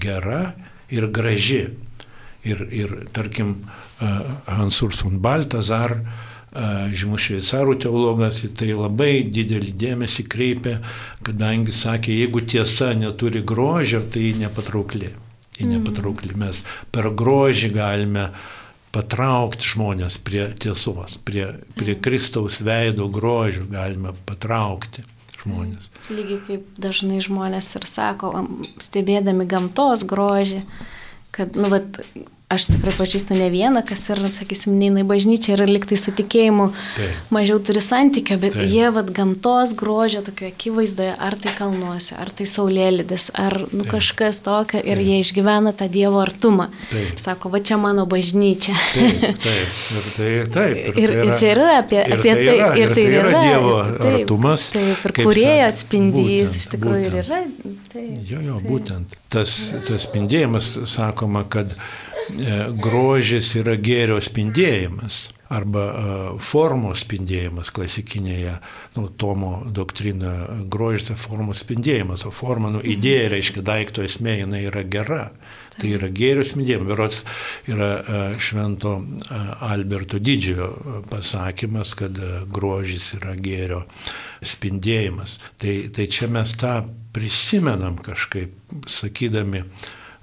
gera 0.00 0.54
ir 0.90 1.10
graži. 1.12 1.66
Ir, 2.40 2.64
ir 2.72 2.92
tarkim, 3.12 3.66
Hansurs 4.00 5.02
von 5.04 5.18
Baltazar, 5.20 5.92
uh, 5.92 6.29
žymus 6.50 7.28
šveicarų 7.28 7.76
teologas 7.84 8.42
į 8.46 8.52
tai 8.58 8.72
labai 8.74 9.22
didelį 9.30 9.74
dėmesį 9.78 10.24
kreipia, 10.30 10.78
kadangi 11.26 11.74
sakė, 11.74 12.16
jeigu 12.24 12.42
tiesa 12.42 12.90
neturi 12.98 13.42
grožio, 13.46 14.02
tai 14.02 14.30
ji 14.30 14.40
nepatraukli. 14.42 15.12
Ji 15.58 15.66
mm. 15.66 15.76
nepatraukli. 15.76 16.34
Mes 16.40 16.64
per 16.90 17.06
grožį 17.14 17.70
galime 17.76 18.30
patraukti 18.90 19.70
žmonės 19.70 20.18
prie 20.26 20.48
tiesos, 20.58 21.20
prie, 21.22 21.46
prie 21.78 21.94
mm. 21.94 22.02
Kristaus 22.02 22.58
veido 22.66 23.06
grožių 23.12 23.68
galime 23.70 24.16
patraukti 24.26 25.06
žmonės. 25.44 25.86
Lygiai 26.10 26.40
kaip 26.48 26.66
dažnai 26.82 27.20
žmonės 27.22 27.70
ir 27.78 27.86
sako, 27.86 28.32
stebėdami 28.82 29.46
gamtos 29.48 30.02
grožį, 30.08 30.64
kad, 31.30 31.54
nu, 31.54 31.70
vat, 31.70 32.02
aš 32.50 32.66
tikrai 32.66 32.92
pažįstu 32.98 33.36
ne 33.38 33.46
vieną, 33.52 33.84
kas 33.86 34.02
ir, 34.10 34.20
sakysim, 34.34 34.74
neina 34.80 35.04
į 35.04 35.06
bažnyčią 35.06 35.54
ir 35.54 35.62
liktai 35.70 35.98
su 36.00 36.10
tikėjimu 36.18 36.66
Taip. 36.96 37.20
mažiau 37.34 37.60
turi 37.62 37.82
santykio, 37.84 38.40
bet 38.42 38.56
Taip. 38.58 38.66
jie 38.72 38.88
vad 38.96 39.12
gamtos 39.14 39.74
grožio 39.78 40.24
tokio 40.26 40.48
akivaizdoje, 40.50 41.12
ar 41.14 41.36
tai 41.38 41.54
kalnuose, 41.54 42.16
ar 42.18 42.32
tai 42.34 42.48
saulėlydis, 42.50 43.28
ar 43.38 43.54
nu, 43.68 43.84
Taip. 43.84 43.92
kažkas 43.94 44.42
tokio 44.46 44.82
ir 44.82 44.98
Taip. 44.98 45.06
jie 45.06 45.20
išgyvena 45.22 45.74
tą 45.78 45.86
Dievo 45.92 46.18
artumą. 46.24 46.66
Taip. 46.90 47.22
Sako, 47.22 47.54
va 47.54 47.62
čia 47.62 47.78
mano 47.78 48.08
bažnyčia. 48.10 48.74
Taip, 48.98 49.40
taip, 49.46 49.78
ir 49.94 50.10
tai, 50.18 50.34
taip. 50.58 50.82
Ir, 50.90 50.90
ir, 50.90 50.92
tai 50.96 51.06
yra, 51.06 51.22
ir 51.22 51.38
čia 51.38 51.54
yra 51.54 51.70
apie, 51.78 52.02
apie 52.02 52.34
tai. 52.34 52.50
Yra, 52.50 52.74
ir, 52.74 52.82
ir 52.82 52.94
tai, 52.94 52.98
tai 52.98 53.08
yra, 53.14 53.24
yra 53.30 53.46
Dievo 53.46 53.78
taip, 53.86 54.06
artumas. 54.10 54.68
Taip, 54.74 55.06
ir 55.06 55.18
kurėjo 55.22 55.70
atspindys, 55.70 56.46
būtent, 56.50 56.62
iš 56.64 56.70
tikrųjų 56.74 57.08
būtent. 57.08 57.18
ir 57.18 57.26
yra. 57.26 57.42
Taip, 57.94 58.22
jo, 58.26 58.46
jo, 58.50 58.58
taip. 58.58 58.70
būtent. 58.74 59.19
Tas, 59.30 59.50
tas 59.86 60.08
spindėjimas, 60.08 60.72
sakoma, 60.90 61.44
kad 61.46 61.76
E, 62.38 62.56
grožis 62.78 63.54
yra 63.58 63.74
gėrio 63.80 64.18
spindėjimas 64.22 65.30
arba 65.50 65.82
e, 65.82 66.02
formos 66.46 67.02
spindėjimas 67.04 67.72
klasikinėje 67.74 68.54
nu, 68.96 69.08
Tomo 69.18 69.52
doktrina 69.66 70.34
grožis 70.70 71.10
yra 71.10 71.18
formos 71.18 71.64
spindėjimas, 71.64 72.26
o 72.28 72.32
forma, 72.34 72.70
nu, 72.74 72.82
idėja 72.84 73.30
reiškia 73.34 73.64
daikto 73.66 74.04
esmė, 74.06 74.40
jinai 74.44 74.62
yra 74.68 74.84
gera. 74.86 75.24
Tai 75.80 75.92
yra 75.96 76.10
gėrio 76.12 76.44
spindėjimas. 76.46 76.88
Berots 76.90 77.20
yra 77.70 77.90
e, 77.98 78.22
švento 78.42 78.96
Alberto 79.66 80.20
didžiojo 80.20 81.04
pasakymas, 81.10 81.94
kad 81.98 82.18
grožis 82.52 83.14
yra 83.18 83.36
gėrio 83.40 83.84
spindėjimas. 84.44 85.38
Tai, 85.60 85.76
tai 85.96 86.08
čia 86.12 86.28
mes 86.32 86.52
tą 86.60 86.80
prisimenam 87.14 87.98
kažkaip, 88.00 88.54
sakydami, 88.88 89.64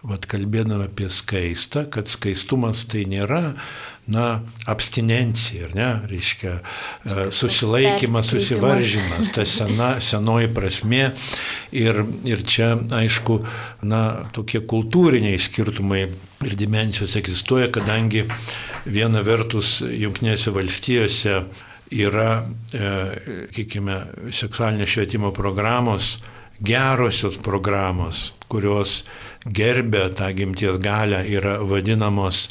vat 0.07 0.25
kalbėdami 0.29 0.87
apie 0.87 1.09
skaistą, 1.11 1.85
kad 1.91 2.09
skaistumas 2.11 2.85
tai 2.89 3.03
nėra, 3.09 3.57
na, 4.07 4.39
abstinencija, 4.71 5.67
ar 5.67 5.73
ne, 5.75 5.87
reiškia, 6.07 6.53
e, 6.55 7.25
susilaikimas, 7.35 8.29
susivaržymas, 8.31 9.31
ta 9.35 9.43
sena, 9.45 9.89
senoji 10.03 10.47
prasme. 10.55 11.09
Ir, 11.75 11.99
ir 12.27 12.45
čia, 12.47 12.73
aišku, 13.01 13.41
na, 13.83 14.01
tokie 14.35 14.63
kultūriniai 14.63 15.39
skirtumai 15.43 16.05
ir 16.47 16.55
dimensijos 16.55 17.17
egzistuoja, 17.19 17.67
kadangi 17.75 18.23
viena 18.87 19.23
vertus 19.27 19.81
Junktinėse 19.83 20.55
valstijose 20.55 21.41
yra, 21.91 22.31
e, 22.71 22.95
sakykime, 23.51 23.99
seksualinio 24.31 24.87
švietimo 24.87 25.35
programos, 25.35 26.15
gerosios 26.63 27.37
programos, 27.43 28.31
kurios 28.47 29.03
gerbė 29.53 30.07
tą 30.17 30.31
gimties 30.35 30.79
galę, 30.83 31.23
yra 31.27 31.57
vadinamos 31.63 32.47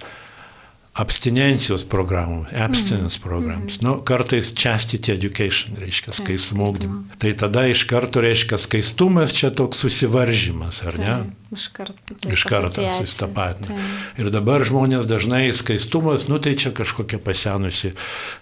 abstinencijos 0.96 1.84
programų, 1.92 2.46
abstinence 2.56 3.20
programs. 3.20 3.80
Nu, 3.84 3.98
kartais 4.06 4.52
chastity 4.56 5.12
education 5.12 5.76
reiškia 5.80 6.14
skaistumo 6.16 6.70
ugdymą. 6.72 7.02
Tai 7.20 7.32
tada 7.36 7.66
iš 7.68 7.84
karto 7.90 8.22
reiškia 8.24 8.58
skaistumas 8.60 9.36
čia 9.36 9.52
toks 9.52 9.84
susivaržymas, 9.84 10.80
ar 10.88 11.00
ne? 11.00 11.16
Iš 11.52 11.68
karto. 11.72 12.16
Iš 12.32 12.42
karto 12.48 12.82
susitapatina. 12.98 13.76
Ir 14.18 14.32
dabar 14.34 14.64
žmonės 14.66 15.06
dažnai 15.06 15.52
skaistumas, 15.54 16.26
nu 16.26 16.40
tai 16.42 16.56
čia 16.58 16.72
kažkokia 16.74 17.20
pasenusi, 17.22 17.92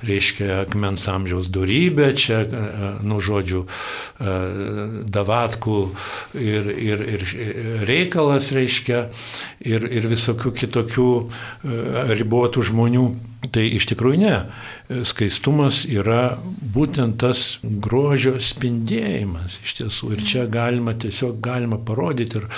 reiškia, 0.06 0.62
akmens 0.62 1.04
amžiaus 1.12 1.50
durybė, 1.52 2.08
čia, 2.16 2.40
e, 2.46 2.92
nu 3.04 3.18
žodžiu, 3.20 3.66
e, 3.66 4.36
davatkų 5.04 5.80
ir, 6.40 6.70
ir, 6.72 7.04
ir 7.18 7.26
reikalas, 7.84 8.48
reiškia, 8.56 9.04
ir, 9.60 9.84
ir 9.84 10.08
visokių 10.08 10.54
kitokių 10.62 11.10
e, 11.20 11.28
ribotų 12.44 12.64
žmonių. 12.70 13.04
Tai 13.52 13.62
iš 13.76 13.86
tikrųjų 13.90 14.18
ne. 14.22 14.36
Skaistumas 15.04 15.84
yra 15.84 16.38
būtent 16.74 17.18
tas 17.20 17.58
grožio 17.62 18.38
spindėjimas 18.40 19.60
iš 19.62 19.74
tiesų. 19.80 20.14
Ir 20.14 20.24
čia 20.24 20.46
galima 20.48 20.94
tiesiog 20.94 21.40
galima 21.44 21.76
parodyti 21.78 22.40
ir, 22.40 22.48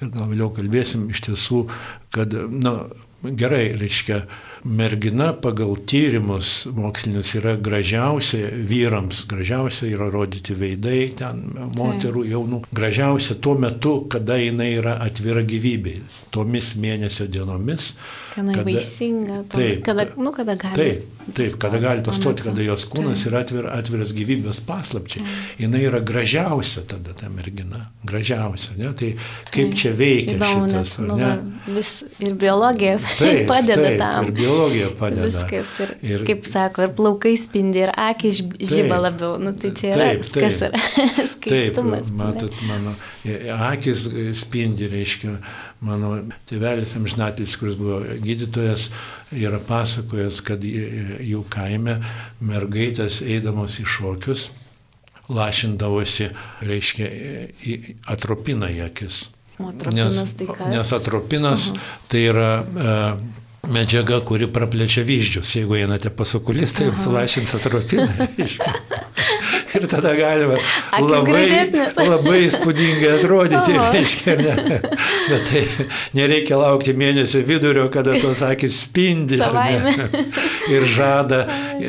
ir 0.00 0.10
gal 0.12 0.28
vėliau 0.28 0.50
kalbėsim 0.52 1.08
iš 1.10 1.24
tiesų, 1.28 1.64
kad, 2.12 2.32
na, 2.50 2.84
gerai, 3.24 3.72
reiškia, 3.80 4.26
mergina 4.64 5.32
pagal 5.36 5.76
tyrimus 5.86 6.64
mokslinius 6.72 7.34
yra 7.36 7.54
gražiausia 7.60 8.48
vyrams, 8.68 9.24
gražiausia 9.28 9.90
yra 9.92 10.08
rodyti 10.12 10.56
veidai 10.56 11.10
ten 11.18 11.42
moterų 11.76 12.24
jaunų, 12.30 12.62
gražiausia 12.72 13.36
tuo 13.44 13.58
metu, 13.60 13.98
kada 14.10 14.38
jinai 14.40 14.70
yra 14.78 14.96
atvira 15.04 15.44
gyvybei, 15.44 16.00
tomis 16.32 16.74
mėnesio 16.80 17.28
dienomis. 17.28 17.92
Kada, 18.34 18.54
kada 18.56 18.64
vaisinga, 18.66 19.42
to, 19.52 19.60
taip, 19.60 19.84
kada, 19.86 20.08
nu, 20.16 20.32
kada 20.34 20.56
gali. 20.58 20.80
Taip, 20.80 21.28
taip 21.36 21.58
kada 21.62 21.78
gali 21.84 22.02
pastoti, 22.06 22.46
kada 22.48 22.64
jos 22.64 22.88
kūnas 22.90 23.20
taip. 23.20 23.30
yra 23.30 23.44
atvir, 23.44 23.68
atviras 23.70 24.14
gyvybės 24.16 24.62
paslapčiai. 24.66 25.28
Jis 25.60 25.76
yra 25.84 26.00
gražiausia 26.02 26.82
tada 26.88 27.14
ta 27.14 27.28
mergina, 27.30 27.84
gražiausia. 28.08 28.74
Ne? 28.80 28.90
Tai 28.96 29.12
kaip 29.52 29.70
taip. 29.70 29.76
čia 29.78 29.94
veikia 29.94 30.38
Įdomu, 30.40 30.66
šitas. 30.66 30.96
Net, 31.04 31.44
nu, 31.44 31.76
vis 31.76 31.92
ir 32.18 32.34
biologija 32.40 32.96
taip, 33.04 33.44
padeda 33.52 33.86
taip, 33.86 34.00
tam. 34.02 34.26
Ir 34.26 34.34
biologija 34.40 34.53
padeda. 34.98 35.26
Viskas. 35.26 35.72
Ir, 35.84 35.92
ir 36.06 36.24
kaip 36.28 36.48
sako, 36.48 36.86
ir 36.86 36.94
plaukai 36.96 37.34
spindi, 37.40 37.82
ir 37.84 37.92
akis 37.92 38.40
žyba 38.42 39.00
labiau. 39.02 39.36
Nu, 39.42 39.54
tai 39.58 39.72
čia 39.76 39.92
yra, 39.94 40.08
taip, 40.12 40.24
taip, 40.28 40.40
kas 40.44 40.58
yra 40.68 40.82
skaistumas. 41.34 42.06
Taip, 42.06 42.16
matot, 42.20 42.58
mano 42.68 42.94
akis 43.68 44.06
spindi, 44.40 44.88
reiškia, 44.92 45.36
mano 45.84 46.16
tėvelis 46.50 46.96
amžinatis, 47.00 47.58
kuris 47.60 47.78
buvo 47.80 48.02
gydytojas, 48.24 48.88
yra 49.34 49.60
pasakojęs, 49.64 50.42
kad 50.46 50.64
jų 50.64 51.44
kaime 51.52 52.00
mergaitės 52.44 53.22
eidamos 53.24 53.80
į 53.82 53.88
šokius 53.96 54.50
lašindavosi, 55.32 56.28
reiškia, 56.64 57.08
atropina 58.12 58.68
į 58.72 58.84
akis. 58.88 59.28
Nes, 59.94 60.18
tai 60.34 60.48
nes 60.72 60.92
atropinas 60.92 61.68
uh 61.70 61.76
-huh. 61.76 61.80
tai 62.08 62.20
yra 62.26 62.64
uh, 62.66 63.20
medžiaga, 63.70 64.20
kuri 64.26 64.48
praplečia 64.52 65.04
vyzdžius. 65.06 65.56
Jeigu 65.58 65.78
einate 65.80 66.12
pas 66.14 66.34
okulistą, 66.38 66.88
jums 66.90 67.04
sulašins 67.06 67.54
atropiną. 67.60 68.08
ir 69.74 69.86
tada 69.90 70.14
galima 70.14 70.56
labai, 71.02 71.44
labai 72.06 72.38
įspūdingai 72.46 73.10
atrodyti, 73.18 73.76
reiškia, 73.96 74.36
ne. 74.38 74.78
Bet 75.28 75.48
tai 75.50 75.62
nereikia 76.16 76.58
laukti 76.60 76.94
mėnesio 76.96 77.42
vidurio, 77.46 77.88
kada 77.92 78.16
tos 78.22 78.42
akis 78.46 78.84
spindi 78.84 79.40
ir 80.70 80.86
žada, 80.88 81.44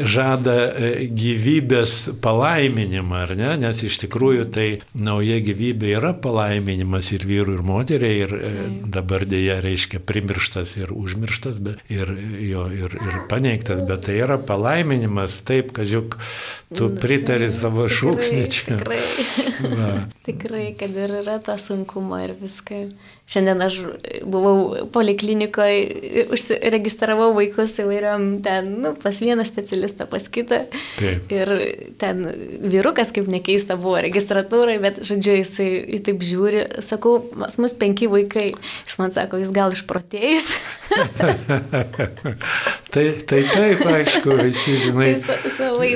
žada 0.08 0.56
e, 0.72 0.92
gyvybės 1.16 1.96
palaiminimą, 2.24 3.22
ar 3.28 3.36
ne, 3.38 3.54
nes 3.66 3.84
iš 3.86 4.00
tikrųjų 4.06 4.48
tai 4.56 4.68
nauja 4.98 5.40
gyvybė 5.46 5.96
yra 6.00 6.14
palaiminimas 6.18 7.12
ir 7.16 7.28
vyrų, 7.28 7.60
ir 7.60 7.66
moteriai, 7.66 8.24
ir 8.26 8.36
e, 8.36 8.54
dabar 8.98 9.28
dėja 9.30 9.60
reiškia 9.66 10.02
primirštas 10.06 10.76
ir 10.82 10.94
užmirštas, 10.96 11.62
ir, 11.92 12.12
jo, 12.46 12.66
ir, 12.74 12.96
ir 12.96 13.18
paneigtas, 13.32 13.82
bet 13.90 14.06
tai 14.08 14.20
yra 14.24 14.38
palaiminimas, 14.42 15.40
taip, 15.48 15.74
kad 15.76 15.90
juk 15.90 16.18
tu 16.76 16.90
pritari 17.00 17.50
savo 17.54 17.88
šūksnį 17.92 18.46
čia. 18.52 18.80
Tikrai. 18.80 19.02
tikrai, 20.28 20.66
kad 20.80 20.96
ir 21.06 21.18
yra 21.22 21.38
ta 21.44 21.58
sunkumo 21.62 22.20
ir 22.24 22.36
viską. 22.40 22.86
Šiandien 23.26 23.62
aš 23.66 23.80
buvau 24.22 24.86
poliklinikoje, 24.94 26.26
užsiregistravau 26.36 27.32
vaikus 27.34 27.72
įvairiam 27.82 28.36
ten, 28.46 28.68
nu, 28.84 28.92
pas 29.02 29.18
vieną 29.18 29.42
specialistą, 29.50 30.06
pas 30.06 30.28
kitą. 30.30 30.60
Taip. 31.00 31.34
Ir 31.34 31.52
ten 31.98 32.22
vyrukas, 32.62 33.10
kaip 33.16 33.26
nekeista, 33.34 33.80
buvo 33.82 33.98
registratūrai, 34.06 34.78
bet, 34.84 35.02
žodžiu, 35.10 35.40
jis 35.40 36.06
taip 36.06 36.22
žiūri, 36.22 36.68
sakau, 36.86 37.18
pas 37.34 37.58
mus 37.58 37.74
penki 37.74 38.06
vaikai. 38.12 38.52
Jis 38.86 39.00
man 39.02 39.16
sako, 39.16 39.42
jis 39.42 39.50
gal 39.56 39.74
išprotėjęs. 39.74 40.52
tai, 42.94 43.08
tai 43.26 43.42
taip, 43.42 43.82
aišku, 43.90 44.38
visi, 44.44 44.78
žinai. 44.86 45.10
Tai 45.26 45.90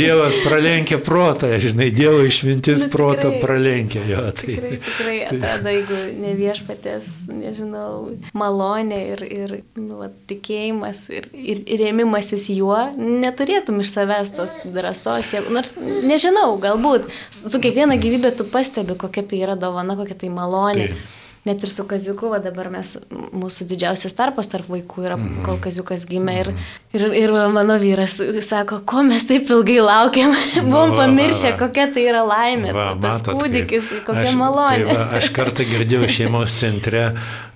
Dievas 0.00 0.40
pralenkia 0.46 0.96
protą, 1.04 1.52
žinai, 1.60 1.90
Dievo 1.92 2.24
išmintis 2.24 2.86
nu, 2.86 2.90
protą 2.96 3.36
pralenkia 3.44 4.00
jo. 4.08 4.24
Tai, 4.32 4.48
tikrai, 4.48 4.80
tikrai, 4.80 5.20
tai. 5.28 5.38
atrodo, 5.44 5.76
jeigu 5.76 6.02
ne 6.24 6.34
viešpas 6.40 6.69
viešpatės, 6.70 7.28
nežinau, 7.28 8.16
malonė 8.32 8.98
ir, 9.12 9.22
ir 9.24 9.54
nu, 9.76 10.08
tikėjimas 10.28 11.10
ir, 11.10 11.28
ir, 11.32 11.62
ir 11.66 11.80
rėmimasis 11.84 12.48
juo, 12.50 12.90
neturėtum 12.96 13.80
iš 13.80 13.94
savęs 13.94 14.34
tos 14.36 14.56
drąsos, 14.64 15.34
nors 15.50 15.74
nežinau, 15.78 16.58
galbūt 16.60 17.08
su 17.30 17.60
kiekviena 17.60 17.98
gyvybė 18.00 18.34
tu 18.36 18.44
pastebi, 18.44 18.96
kokia 18.96 19.22
tai 19.22 19.42
yra 19.42 19.56
dovana, 19.56 19.96
kokia 19.96 20.16
tai 20.16 20.30
malonė. 20.30 20.88
Tai 20.94 21.19
net 21.48 21.64
ir 21.64 21.72
su 21.72 21.86
Kaziuku, 21.88 22.28
va 22.28 22.40
dabar 22.44 22.68
mes, 22.72 22.92
mūsų 23.10 23.66
didžiausias 23.70 24.14
tarpas 24.18 24.50
tarp 24.52 24.68
vaikų 24.68 25.06
yra, 25.06 25.16
mm. 25.16 25.40
kol 25.46 25.56
Kaziukas 25.62 26.04
gimė 26.08 26.36
ir, 26.42 26.50
ir, 26.98 27.06
ir 27.22 27.34
mano 27.54 27.78
vyras 27.80 28.18
sako, 28.44 28.82
ko 28.84 29.04
mes 29.06 29.24
taip 29.28 29.48
ilgai 29.48 29.78
laukiam, 29.80 30.34
buvom 30.68 30.92
pamiršę, 30.98 31.54
kokia 31.60 31.88
tai 31.94 32.04
yra 32.12 32.24
laimė, 32.28 32.74
va, 32.76 32.90
tas 33.00 33.22
matot, 33.22 33.40
kūdikis, 33.40 33.88
kaip, 33.88 34.04
kokia 34.10 34.26
aš, 34.28 34.36
malonė. 34.42 34.84
Tai 34.90 34.98
va, 34.98 35.08
aš 35.20 35.30
kartą 35.40 35.68
girdėjau 35.70 36.10
šeimos 36.18 36.58
centre 36.60 37.06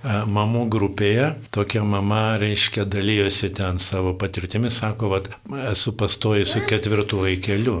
mamų 0.05 0.65
grupėje, 0.69 1.31
tokia 1.53 1.81
mama, 1.85 2.35
reiškia, 2.41 2.83
dalyjosi 2.89 3.49
ten 3.57 3.79
savo 3.81 4.13
patirtimi, 4.17 4.69
sako, 4.73 5.09
va, 5.15 5.21
esu 5.71 5.95
pastojusi 5.97 6.55
su 6.55 6.61
ketvirtu 6.69 7.19
vaikeliu. 7.23 7.75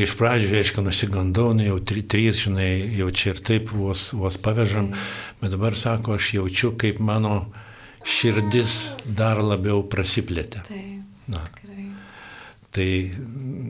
Iš 0.00 0.14
pradžių, 0.18 0.50
reiškia, 0.54 0.84
nusigandau, 0.86 1.50
nu, 1.56 1.66
jau 1.66 1.78
trys, 1.84 2.40
žinai, 2.44 2.70
jau 2.98 3.10
čia 3.10 3.34
ir 3.34 3.42
taip 3.44 3.72
vos, 3.74 4.12
vos 4.16 4.38
pavežam. 4.40 4.92
Bet 5.44 5.52
dabar 5.52 5.74
sako, 5.76 6.14
aš 6.16 6.30
jaučiu, 6.38 6.70
kaip 6.80 7.02
mano 7.04 7.34
širdis 8.00 8.94
dar 9.04 9.42
labiau 9.44 9.82
prasiplėtė. 9.92 10.62
Taip. 10.64 11.02
Na. 11.28 11.42
Tai 12.74 12.86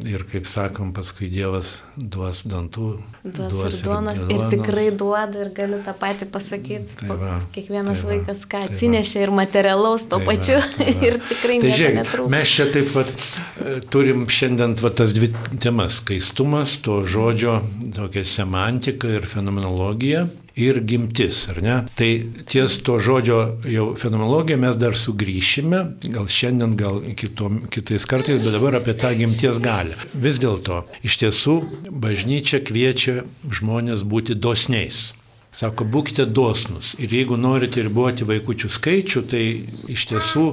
ir 0.08 0.22
kaip 0.30 0.46
sakom, 0.48 0.92
paskui 0.94 1.26
Dievas 1.28 1.80
duos 1.98 2.44
dantų. 2.46 2.86
Duos, 3.24 3.50
duos 3.50 3.74
ir 3.74 3.88
duonos. 3.88 4.22
Ir, 4.22 4.30
ir 4.36 4.44
tikrai 4.54 4.84
duoda 4.94 5.42
ir 5.42 5.50
galiu 5.56 5.80
tą 5.84 5.96
patį 5.98 6.28
pasakyti. 6.32 7.00
Tai 7.02 7.16
va, 7.20 7.32
Kiekvienas 7.56 8.00
tai 8.00 8.06
va, 8.06 8.12
vaikas 8.14 8.46
ką 8.46 8.62
tai 8.62 8.70
atsinešė 8.70 9.18
va. 9.18 9.24
ir 9.26 9.34
materialaus 9.40 10.06
to 10.06 10.22
tai 10.22 10.28
pačiu. 10.30 10.56
Va, 10.62 10.70
tai 10.78 10.86
va. 10.94 11.04
ir 11.10 11.18
tikrai 11.32 11.58
tai 11.66 11.74
žiūrėk, 11.74 11.98
netrūksta. 11.98 12.34
Mes 12.36 12.54
čia 12.54 12.68
taip 12.78 12.94
pat 12.94 13.12
e, 13.12 13.74
turim 13.92 14.24
šiandien 14.38 14.78
va, 14.80 14.94
tas 15.02 15.12
dvi 15.18 15.32
temas- 15.58 15.98
skaistumas, 16.00 16.78
to 16.86 17.02
žodžio, 17.04 17.58
tokia 17.98 18.24
semantika 18.24 19.10
ir 19.18 19.28
fenomenologija 19.28 20.24
ir 20.56 20.78
gimtis, 20.86 21.48
ar 21.50 21.58
ne? 21.62 21.76
Tai 21.98 22.08
ties 22.46 22.76
to 22.86 22.98
žodžio 23.02 23.38
jau 23.66 23.86
fenomenologiją 23.98 24.58
mes 24.62 24.78
dar 24.78 24.94
sugrįšime, 24.98 25.80
gal 26.14 26.28
šiandien, 26.30 26.76
gal 26.78 27.00
kitom, 27.18 27.64
kitais 27.74 28.06
kartais, 28.06 28.38
bet 28.42 28.54
dabar 28.54 28.78
apie 28.78 28.94
tą 28.98 29.10
gimties 29.18 29.58
galę. 29.62 29.98
Vis 30.14 30.38
dėlto, 30.42 30.84
iš 31.06 31.18
tiesų, 31.24 31.58
bažnyčia 31.90 32.62
kviečia 32.66 33.22
žmonės 33.50 34.06
būti 34.06 34.38
dosniais. 34.38 35.12
Sako, 35.54 35.86
būkite 35.86 36.26
dosnus. 36.26 36.96
Ir 36.98 37.12
jeigu 37.14 37.36
norite 37.38 37.82
riboti 37.86 38.26
vaikųčių 38.26 38.70
skaičių, 38.74 39.20
tai 39.30 39.44
iš 39.90 40.06
tiesų, 40.10 40.46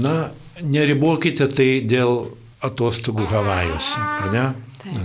na, 0.00 0.14
neribokite 0.64 1.48
tai 1.52 1.68
dėl 1.84 2.30
atostogų 2.64 3.28
Havajuose, 3.28 4.00
ar 4.00 4.30
ne? 4.32 4.46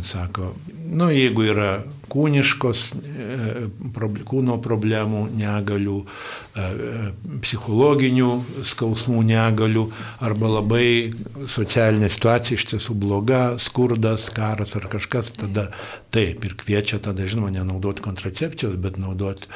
Sako, 0.04 0.54
nu, 0.92 1.10
jeigu 1.12 1.48
yra 1.52 1.72
kūniškos 2.10 2.86
e, 2.96 3.38
kūno 4.30 4.58
problemų, 4.64 5.26
negalių, 5.40 5.98
e, 6.04 6.68
psichologinių 7.44 8.30
skausmų 8.68 9.24
negalių 9.30 9.86
arba 10.26 10.52
labai 10.60 11.12
socialinė 11.50 12.10
situacija 12.14 12.60
iš 12.60 12.68
tiesų 12.74 12.98
bloga, 13.00 13.42
skurdas, 13.62 14.30
karas 14.36 14.76
ar 14.80 14.90
kažkas, 14.92 15.34
tada 15.38 15.70
taip 16.14 16.46
ir 16.46 16.56
kviečia 16.58 17.00
tada, 17.04 17.28
žinoma, 17.30 17.52
nenaudoti 17.54 18.04
kontracepcijos, 18.06 18.78
bet 18.82 18.98
naudoti 19.02 19.50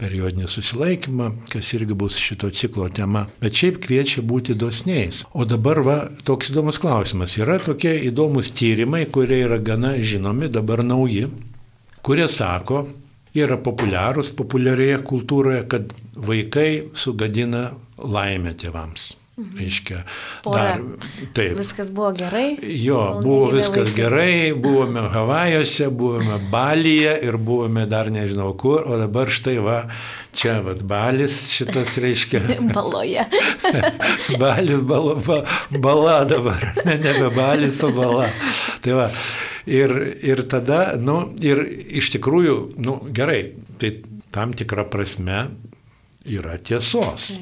periodinį 0.00 0.48
susilaikymą, 0.50 1.30
kas 1.52 1.72
irgi 1.76 1.96
bus 1.98 2.18
šito 2.20 2.50
ciklo 2.54 2.88
tema. 2.92 3.26
Bet 3.40 3.56
šiaip 3.58 3.80
kviečia 3.84 4.24
būti 4.24 4.56
dosniais. 4.58 5.24
O 5.32 5.48
dabar 5.48 5.80
va, 5.86 5.98
toks 6.28 6.52
įdomus 6.52 6.80
klausimas. 6.82 7.38
Yra 7.40 7.58
tokie 7.62 7.96
įdomus 8.10 8.52
tyrimai, 8.56 9.04
kurie 9.10 9.42
yra 9.46 9.58
gana 9.62 9.94
žinomi, 9.98 10.50
dabar 10.52 10.84
nauji, 10.84 11.28
kurie 12.04 12.28
sako, 12.28 12.84
yra 13.34 13.58
populiarūs 13.64 14.34
populiarioje 14.38 15.02
kultūroje, 15.08 15.66
kad 15.70 15.92
vaikai 16.14 16.70
sugadina 16.94 17.70
laimę 17.98 18.54
tėvams. 18.60 19.14
Mhm. 19.34 19.56
Reiškia, 19.58 19.96
dar, 20.46 20.82
taip. 21.34 21.56
Viskas 21.58 21.88
buvo 21.90 22.12
gerai. 22.14 22.52
Jo, 22.62 23.18
buvo 23.18 23.48
viskas 23.50 23.88
vaikai. 23.88 23.94
gerai, 23.96 24.34
buvome 24.54 25.08
Havajuose, 25.10 25.88
buvome 25.90 26.36
Balyje 26.52 27.16
ir 27.26 27.34
buvome 27.42 27.82
dar 27.90 28.12
nežinau 28.14 28.52
kur, 28.54 28.84
o 28.86 28.98
dabar 29.00 29.32
štai 29.34 29.56
va, 29.58 29.80
čia 30.38 30.60
va, 30.62 30.76
Balis 30.78 31.48
šitas 31.50 31.96
reiškia. 31.98 32.44
Baloje. 32.76 33.26
balis, 34.44 34.86
bala, 34.86 35.16
ba, 35.26 35.40
bala 35.82 36.20
dabar, 36.30 36.70
ne, 36.84 36.94
nebe 37.02 37.34
Balis, 37.34 37.80
o 37.82 37.90
bala. 37.90 38.30
Tai 38.86 38.94
va, 39.00 39.08
ir, 39.66 39.94
ir 40.24 40.44
tada, 40.50 40.94
nu, 41.00 41.20
ir 41.44 41.62
iš 42.00 42.12
tikrųjų, 42.16 42.56
nu, 42.84 42.98
gerai, 43.14 43.54
tai 43.80 43.96
tam 44.34 44.54
tikrą 44.56 44.86
prasme 44.90 45.46
yra 46.24 46.56
tiesos. 46.58 47.32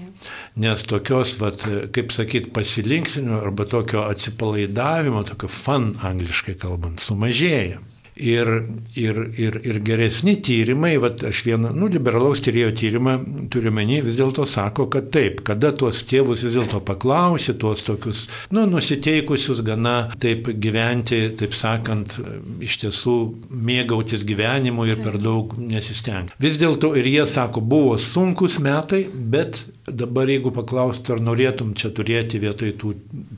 Nes 0.59 0.83
tokios, 0.87 1.37
vat, 1.41 1.63
kaip 1.95 2.13
sakyt, 2.15 2.51
pasilinksinimo 2.55 3.41
arba 3.43 3.67
tokio 3.71 4.05
atsipalaidavimo, 4.11 5.23
tokio 5.27 5.51
fun 5.51 5.93
angliškai 6.07 6.55
kalbant, 6.61 7.03
sumažėja. 7.03 7.81
Ir, 8.16 8.48
ir, 8.94 9.16
ir, 9.40 9.55
ir 9.64 9.79
geresni 9.81 10.35
tyrimai, 10.44 10.98
vat, 11.01 11.22
aš 11.25 11.38
vieną, 11.46 11.70
nu, 11.72 11.87
liberalaus 11.88 12.42
tyrėjo 12.44 12.75
tyrimą 12.77 13.14
turiu 13.53 13.72
menį, 13.72 14.03
vis 14.05 14.18
dėlto 14.18 14.44
sako, 14.44 14.85
kad 14.92 15.09
taip, 15.14 15.40
kada 15.48 15.70
tuos 15.72 16.03
tėvus 16.11 16.44
vis 16.44 16.53
dėlto 16.59 16.83
paklausi, 16.85 17.55
tuos 17.57 17.81
tokius, 17.87 18.27
nu, 18.53 18.66
nusiteikusius 18.68 19.62
gana 19.64 20.11
taip 20.20 20.51
gyventi, 20.61 21.22
taip 21.40 21.57
sakant, 21.57 22.18
iš 22.61 22.83
tiesų 22.85 23.16
mėgautis 23.48 24.27
gyvenimu 24.29 24.90
ir 24.90 25.01
per 25.01 25.16
daug 25.16 25.57
nesistengti. 25.57 26.37
Vis 26.42 26.61
dėlto 26.61 26.92
ir 27.01 27.09
jie 27.09 27.25
sako, 27.25 27.64
buvo 27.64 27.96
sunkus 27.96 28.61
metai, 28.61 29.07
bet 29.09 29.64
Dabar 29.87 30.31
jeigu 30.31 30.53
paklaustų, 30.55 31.16
ar 31.16 31.25
norėtum 31.27 31.73
čia 31.75 31.90
turėti 31.90 32.38
vietoj 32.42 32.77
tų 32.79 32.92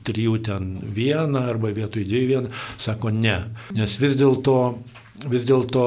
trijų 0.05 0.35
ten 0.45 0.75
vieną 0.93 1.41
arba 1.49 1.71
vietoj 1.73 2.05
dviejų 2.05 2.27
vieną, 2.33 2.51
sako 2.77 3.09
ne. 3.15 3.39
Nes 3.73 3.97
vis 4.01 4.13
dėlto 4.19 4.59
vis 5.31 5.45
dėlto 5.47 5.85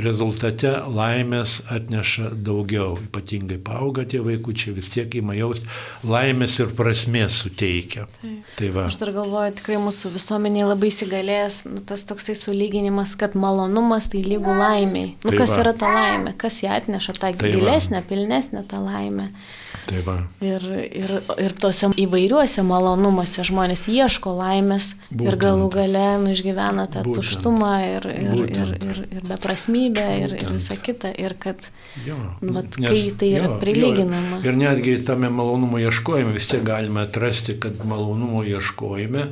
rezultate 0.00 0.70
laimės 0.90 1.58
atneša 1.70 2.30
daugiau, 2.44 2.96
ypatingai 3.04 3.58
paauga 3.62 4.06
tie 4.08 4.22
vaikučiai, 4.24 4.72
vis 4.78 4.88
tiek 4.94 5.12
įma 5.20 5.36
jausti 5.36 5.68
laimės 6.08 6.56
ir 6.64 6.72
prasmės 6.78 7.42
suteikia. 7.44 8.06
Taip. 8.16 8.48
Tai 8.56 8.70
va. 8.74 8.86
Aš 8.88 8.98
dar 9.02 9.12
galvoju, 9.14 9.54
tikrai 9.60 9.78
mūsų 9.84 10.14
visuomeniai 10.16 10.66
labai 10.70 10.90
įsigalės 10.90 11.60
nu, 11.68 11.84
tas 11.86 12.06
toksai 12.08 12.34
sulyginimas, 12.40 13.14
kad 13.20 13.36
malonumas 13.38 14.08
tai 14.10 14.24
lygų 14.26 14.56
laimiai. 14.56 15.12
Nu, 15.20 15.30
tai 15.30 15.38
kas 15.42 15.54
va. 15.54 15.62
yra 15.62 15.76
ta 15.78 15.94
laimė, 15.94 16.34
kas 16.40 16.62
ją 16.64 16.74
atneša, 16.80 17.18
tą 17.20 17.34
tai 17.36 17.54
gilesnę, 17.54 18.02
pilnesnę 18.08 18.64
tą 18.72 18.82
laimę. 18.82 19.30
Tai 19.34 19.67
va. 20.06 20.16
ir, 20.44 20.64
ir, 20.86 21.12
ir 21.40 21.54
tose 21.60 21.90
įvairiuose 21.98 22.62
malonumuose 22.66 23.44
žmonės 23.48 23.86
ieško 23.90 24.34
laimės 24.38 24.92
Būtent. 25.10 25.26
ir 25.26 25.36
galų 25.40 25.68
gale 25.74 26.06
nu, 26.22 26.32
išgyvena 26.36 26.86
tą 26.92 27.04
Būtent. 27.06 27.18
tuštumą 27.18 27.72
ir, 27.86 28.08
ir, 28.12 28.30
Būtent. 28.32 28.72
ir, 28.76 28.90
ir, 28.90 29.02
ir 29.18 29.28
beprasmybę 29.28 30.06
ir, 30.22 30.34
ir 30.42 30.52
visą 30.54 30.78
kitą. 30.80 31.12
Ir 31.18 31.36
kad, 31.40 31.70
jo, 32.06 32.18
vat, 32.42 32.78
nes, 32.78 32.90
kai 32.90 33.14
tai 33.20 33.30
yra 33.38 33.52
jo, 33.52 33.60
prilyginama. 33.62 34.42
Jo, 34.42 34.52
ir 34.52 34.58
netgi 34.60 34.98
tame 35.08 35.30
malonumo 35.32 35.80
ieškojime 35.82 36.34
vis 36.36 36.50
tiek 36.50 36.64
galime 36.66 37.06
atrasti, 37.06 37.58
kad 37.60 37.84
malonumo 37.88 38.44
ieškojime 38.46 39.28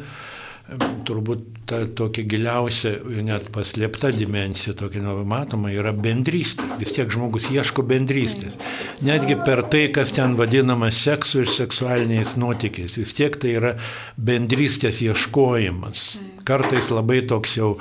turbūt 1.06 1.44
ta 1.66 1.80
tokia 1.98 2.24
giliausia, 2.26 2.92
net 3.26 3.48
paslėpta 3.54 4.12
dimensija, 4.14 4.74
tokia 4.78 5.02
nematoma, 5.02 5.70
yra 5.74 5.92
bendrystė. 5.94 6.66
Vis 6.80 6.94
tiek 6.94 7.10
žmogus 7.12 7.48
ieško 7.54 7.84
bendrystės. 7.86 8.58
Netgi 9.06 9.38
per 9.46 9.64
tai, 9.70 9.86
kas 9.94 10.14
ten 10.16 10.34
vadinama 10.38 10.92
seksu 10.94 11.44
ir 11.44 11.52
seksualiniais 11.54 12.36
nuotykiais, 12.38 12.98
vis 12.98 13.14
tiek 13.18 13.38
tai 13.42 13.56
yra 13.60 13.76
bendrystės 14.16 15.02
ieškojimas 15.06 16.08
kartais 16.46 16.92
labai 16.94 17.24
toks 17.26 17.56
jau 17.58 17.74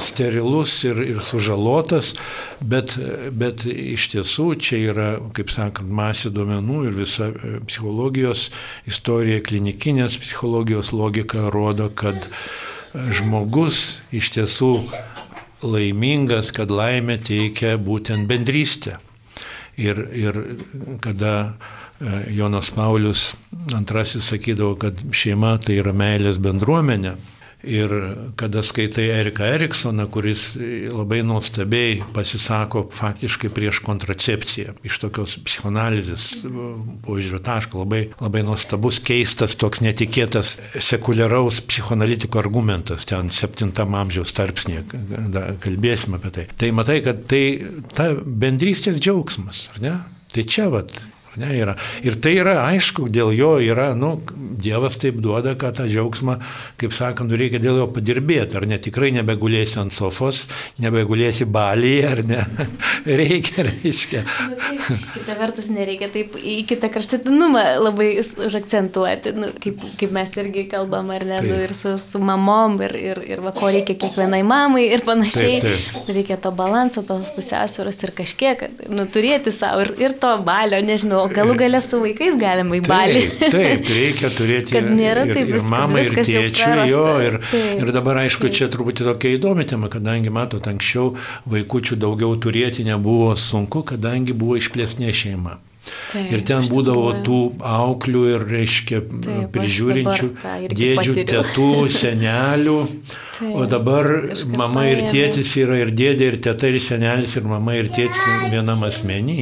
sterilus 0.00 0.84
ir, 0.84 0.98
ir 1.02 1.20
sužalotas, 1.22 2.14
bet, 2.60 2.96
bet 3.32 3.64
iš 3.66 4.08
tiesų 4.14 4.48
čia 4.60 4.80
yra, 4.90 5.10
kaip 5.36 5.52
sakant, 5.52 5.90
masė 5.90 6.32
duomenų 6.34 6.82
ir 6.88 6.96
visa 6.98 7.30
e, 7.30 7.52
psichologijos 7.68 8.48
istorija, 8.90 9.40
klinikinės 9.46 10.18
psichologijos 10.20 10.92
logika 10.92 11.48
rodo, 11.54 11.88
kad 11.94 12.18
žmogus 13.14 14.00
iš 14.10 14.32
tiesų 14.34 14.74
laimingas, 15.62 16.50
kad 16.56 16.72
laimė 16.72 17.20
teikia 17.22 17.76
būtent 17.78 18.26
bendrystę. 18.28 18.98
Ir, 19.80 20.02
ir 20.12 20.36
kada 21.00 21.34
e, 21.46 22.32
Jonas 22.34 22.72
Paulius 22.74 23.30
II 23.70 24.04
sakydavo, 24.04 24.74
kad 24.80 24.98
šeima 25.14 25.54
tai 25.62 25.78
yra 25.80 25.94
meilės 25.96 26.40
bendruomenė, 26.42 27.14
Ir 27.66 27.92
kada 28.40 28.62
skaitai 28.64 29.10
Eriką 29.12 29.44
Eriksoną, 29.44 30.06
kuris 30.12 30.54
labai 30.92 31.20
nuostabiai 31.26 31.98
pasisako 32.14 32.86
faktiškai 32.96 33.50
prieš 33.52 33.82
kontracepciją, 33.84 34.74
iš 34.86 34.96
tokios 35.02 35.36
psichoanalizės 35.44 36.30
požiūrio 37.04 37.42
taško, 37.44 37.82
labai, 37.84 38.02
labai 38.22 38.44
nuostabus, 38.48 39.02
keistas, 39.04 39.58
toks 39.60 39.84
netikėtas 39.84 40.56
sekuliaraus 40.80 41.60
psichoanalitiko 41.68 42.40
argumentas, 42.40 43.04
ten 43.10 43.28
7 43.34 43.74
amžiaus 43.84 44.32
tarpsnėje, 44.36 44.86
kalbėsime 45.60 46.20
apie 46.20 46.34
tai. 46.38 46.48
Tai 46.64 46.72
matai, 46.80 47.00
kad 47.04 47.26
tai 47.30 47.44
ta 47.92 48.12
bendrystės 48.16 49.02
džiaugsmas, 49.04 49.68
ar 49.74 49.84
ne? 49.84 49.96
Tai 50.30 50.46
čia 50.46 50.70
vat 50.72 50.94
Ne, 51.38 51.52
yra. 51.54 51.76
Ir 52.02 52.16
tai 52.18 52.32
yra 52.40 52.56
aišku, 52.64 53.06
dėl 53.12 53.30
jo 53.36 53.52
yra, 53.62 53.92
nu, 53.94 54.16
Dievas 54.60 54.98
taip 55.00 55.20
duoda, 55.22 55.54
kad 55.56 55.78
tą 55.78 55.86
džiaugsmą, 55.88 56.34
kaip 56.80 56.92
sakant, 56.92 57.30
nu, 57.30 57.38
reikia 57.38 57.60
dėl 57.62 57.78
jo 57.80 57.86
padirbėti. 57.94 58.58
Ar 58.58 58.66
ne 58.68 58.76
tikrai 58.82 59.12
nebegulėsi 59.14 59.78
ant 59.80 59.94
sofos, 59.94 60.42
nebegulėsi 60.82 61.46
balyje, 61.48 62.08
ar 62.10 62.22
ne? 62.28 62.40
reikia, 63.20 63.64
reiškia. 63.70 64.24
Nu, 64.50 64.58
tai, 64.60 64.98
kita 65.14 65.36
vertus, 65.38 65.70
nereikia 65.72 66.10
taip 66.12 66.34
į 66.36 66.56
kitą 66.68 66.90
kraštutinumą 66.92 67.62
labai 67.80 68.10
užakcentuoti, 68.20 69.32
nu, 69.38 69.52
kaip, 69.62 69.80
kaip 70.02 70.12
mes 70.18 70.34
irgi 70.42 70.66
kalbam, 70.72 71.14
ar 71.14 71.24
ne, 71.30 71.40
nu, 71.46 71.56
ir 71.64 71.72
su, 71.78 71.94
su 72.02 72.20
mamom, 72.20 72.76
ir, 72.88 72.96
ir, 72.98 73.22
ir 73.30 73.44
va, 73.46 73.54
ko 73.56 73.70
reikia 73.72 73.96
kiekvienai 74.02 74.42
mamai 74.46 74.88
ir 74.90 75.06
panašiai. 75.06 75.62
Taip, 75.64 75.88
taip. 75.94 76.12
Reikia 76.20 76.40
to 76.42 76.52
balanso, 76.56 77.06
tos 77.06 77.32
pusiausvėros 77.36 78.02
ir 78.04 78.14
kažkiek, 78.18 78.66
nu, 78.92 79.06
turėti 79.08 79.54
savo 79.54 79.86
ir, 79.86 79.94
ir 80.02 80.18
to 80.20 80.34
balio, 80.44 80.82
nežinau, 80.84 81.19
galų 81.34 81.56
galę 81.60 81.80
su 81.84 82.00
vaikais 82.02 82.36
galima 82.40 82.78
į 82.78 82.82
balį. 82.86 83.22
Taip, 83.40 83.54
taip 83.54 83.88
reikia 83.90 84.32
turėti 84.34 84.76
kad 84.76 84.90
nėra 84.96 85.24
taip 85.28 85.42
ir, 85.44 85.56
ir 85.58 85.66
mamai, 85.72 86.04
ir 86.06 86.20
tėčiui, 86.20 86.84
jo, 86.90 87.06
ir, 87.26 87.40
taip, 87.50 87.82
ir 87.84 87.94
dabar 87.96 88.22
aišku, 88.24 88.48
taip. 88.48 88.58
čia 88.58 88.70
truputį 88.72 89.08
tokia 89.10 89.34
įdomi 89.38 89.66
tema, 89.70 89.90
kadangi, 89.92 90.32
matot, 90.34 90.68
anksčiau 90.70 91.14
vaikučių 91.50 92.00
daugiau 92.00 92.36
turėti 92.40 92.86
nebuvo 92.88 93.34
sunku, 93.38 93.84
kadangi 93.92 94.36
buvo 94.36 94.60
išplėsnė 94.60 95.12
šeima. 95.22 95.58
Taip, 96.10 96.28
ir 96.34 96.42
ten 96.44 96.66
būdavo 96.68 97.12
tų 97.24 97.38
auklių 97.64 98.22
ir, 98.34 98.44
reiškia, 98.50 99.00
Taip, 99.24 99.46
prižiūrinčių 99.54 100.28
dėdžių, 100.76 101.14
tėtų, 101.30 101.68
senelių. 102.00 102.76
Taip, 103.38 103.54
o 103.56 103.64
dabar 103.70 104.10
mama 104.58 104.84
ir 104.90 105.06
tėtis 105.10 105.54
yra 105.62 105.80
ir 105.80 105.94
dėdė, 105.96 106.34
ir 106.34 106.38
tėta, 106.44 106.68
ir 106.68 106.82
senelis, 106.84 107.38
ir 107.38 107.48
mama, 107.48 107.78
ir 107.78 107.88
tėtis 107.94 108.52
vienam 108.52 108.84
asmenį. 108.90 109.40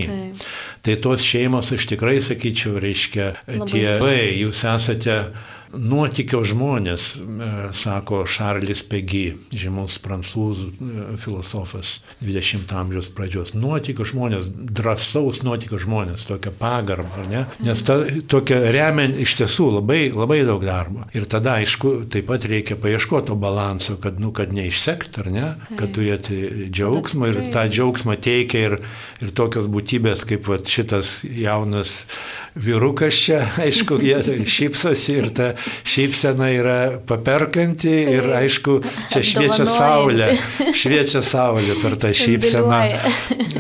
Tai 0.83 0.95
tos 1.03 1.25
šeimos, 1.27 1.73
aš 1.75 1.87
tikrai 1.91 2.19
sakyčiau, 2.25 2.79
reiškia, 2.83 3.33
tie 3.67 3.87
jūs 4.39 4.63
esate 4.69 5.17
nuotikio 5.73 6.41
žmonės, 6.47 7.09
e, 7.17 7.49
sako 7.77 8.23
Šarlis 8.29 8.83
Pegi, 8.89 9.37
žymus 9.53 9.99
prancūzų 10.05 10.69
e, 10.69 11.05
filosofas 11.21 11.99
20-ojo 12.23 12.79
amžiaus 12.79 13.11
pradžios. 13.15 13.55
Nuotikio 13.59 14.07
žmonės, 14.09 14.49
drąsaus 14.49 15.43
nuotikio 15.47 15.81
žmonės, 15.83 16.27
tokia 16.29 16.53
pagarba, 16.57 17.23
ar 17.23 17.29
ne? 17.31 17.45
Nes 17.65 17.83
ta, 17.85 17.99
tokia 18.31 18.61
remia 18.75 19.09
iš 19.25 19.37
tiesų 19.43 19.69
labai, 19.79 20.01
labai 20.15 20.41
daug 20.49 20.65
darbo. 20.65 21.07
Ir 21.17 21.29
tada, 21.31 21.59
aišku, 21.63 22.09
taip 22.13 22.29
pat 22.31 22.47
reikia 22.49 22.79
paieškoti 22.81 23.29
to 23.29 23.37
balanso, 23.39 23.99
kad, 24.01 24.21
nu, 24.23 24.33
kad 24.37 24.55
neišsekt, 24.57 25.21
ar 25.23 25.31
ne? 25.33 25.47
Kad 25.77 25.95
turėti 25.97 26.69
džiaugsmą 26.73 27.33
ir 27.33 27.41
tą 27.55 27.67
džiaugsmą 27.69 28.17
teikia 28.25 28.65
ir, 28.71 28.79
ir 29.25 29.35
tokios 29.37 29.69
būtybės 29.71 30.25
kaip 30.29 30.49
va, 30.49 30.61
šitas 30.65 31.19
jaunas 31.29 32.07
vyrukas 32.59 33.17
čia, 33.19 33.43
aišku, 33.67 34.01
jie 34.03 34.21
šypsosi 34.49 35.19
ir 35.19 35.31
ta 35.37 35.53
šypsena 35.89 36.51
yra 36.55 36.79
paperkanti 37.09 37.95
ir 38.15 38.31
aišku, 38.39 38.79
čia 39.13 39.23
šviečia 39.25 39.67
saulė, 39.69 40.31
šviečia 40.77 41.23
saulė 41.25 41.79
per 41.83 41.97
tą 42.01 42.13
šypseną, 42.17 42.81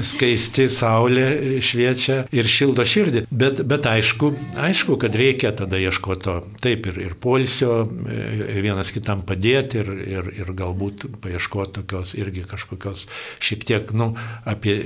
skaisti 0.05 0.69
saulė 0.73 1.61
šviečia 1.65 2.23
ir 2.35 2.49
šildo 2.51 2.87
širdį. 2.89 3.25
Bet, 3.31 3.63
bet 3.69 3.87
aišku, 3.89 4.33
aišku, 4.69 4.99
kad 5.03 5.17
reikia 5.19 5.53
tada 5.57 5.81
ieškoti 5.81 6.25
to, 6.25 6.37
taip 6.63 6.87
ir, 6.91 6.99
ir 7.07 7.15
polsio, 7.21 7.85
e, 8.09 8.61
vienas 8.63 8.91
kitam 8.95 9.23
padėti 9.27 9.83
ir, 9.83 9.91
ir, 10.19 10.31
ir 10.43 10.53
galbūt 10.57 11.07
paieškoti 11.23 11.79
tokios 11.81 12.15
irgi 12.19 12.45
kažkokios 12.49 13.07
šiek 13.45 13.65
tiek, 13.69 13.93
nu, 13.97 14.11
apie 14.49 14.79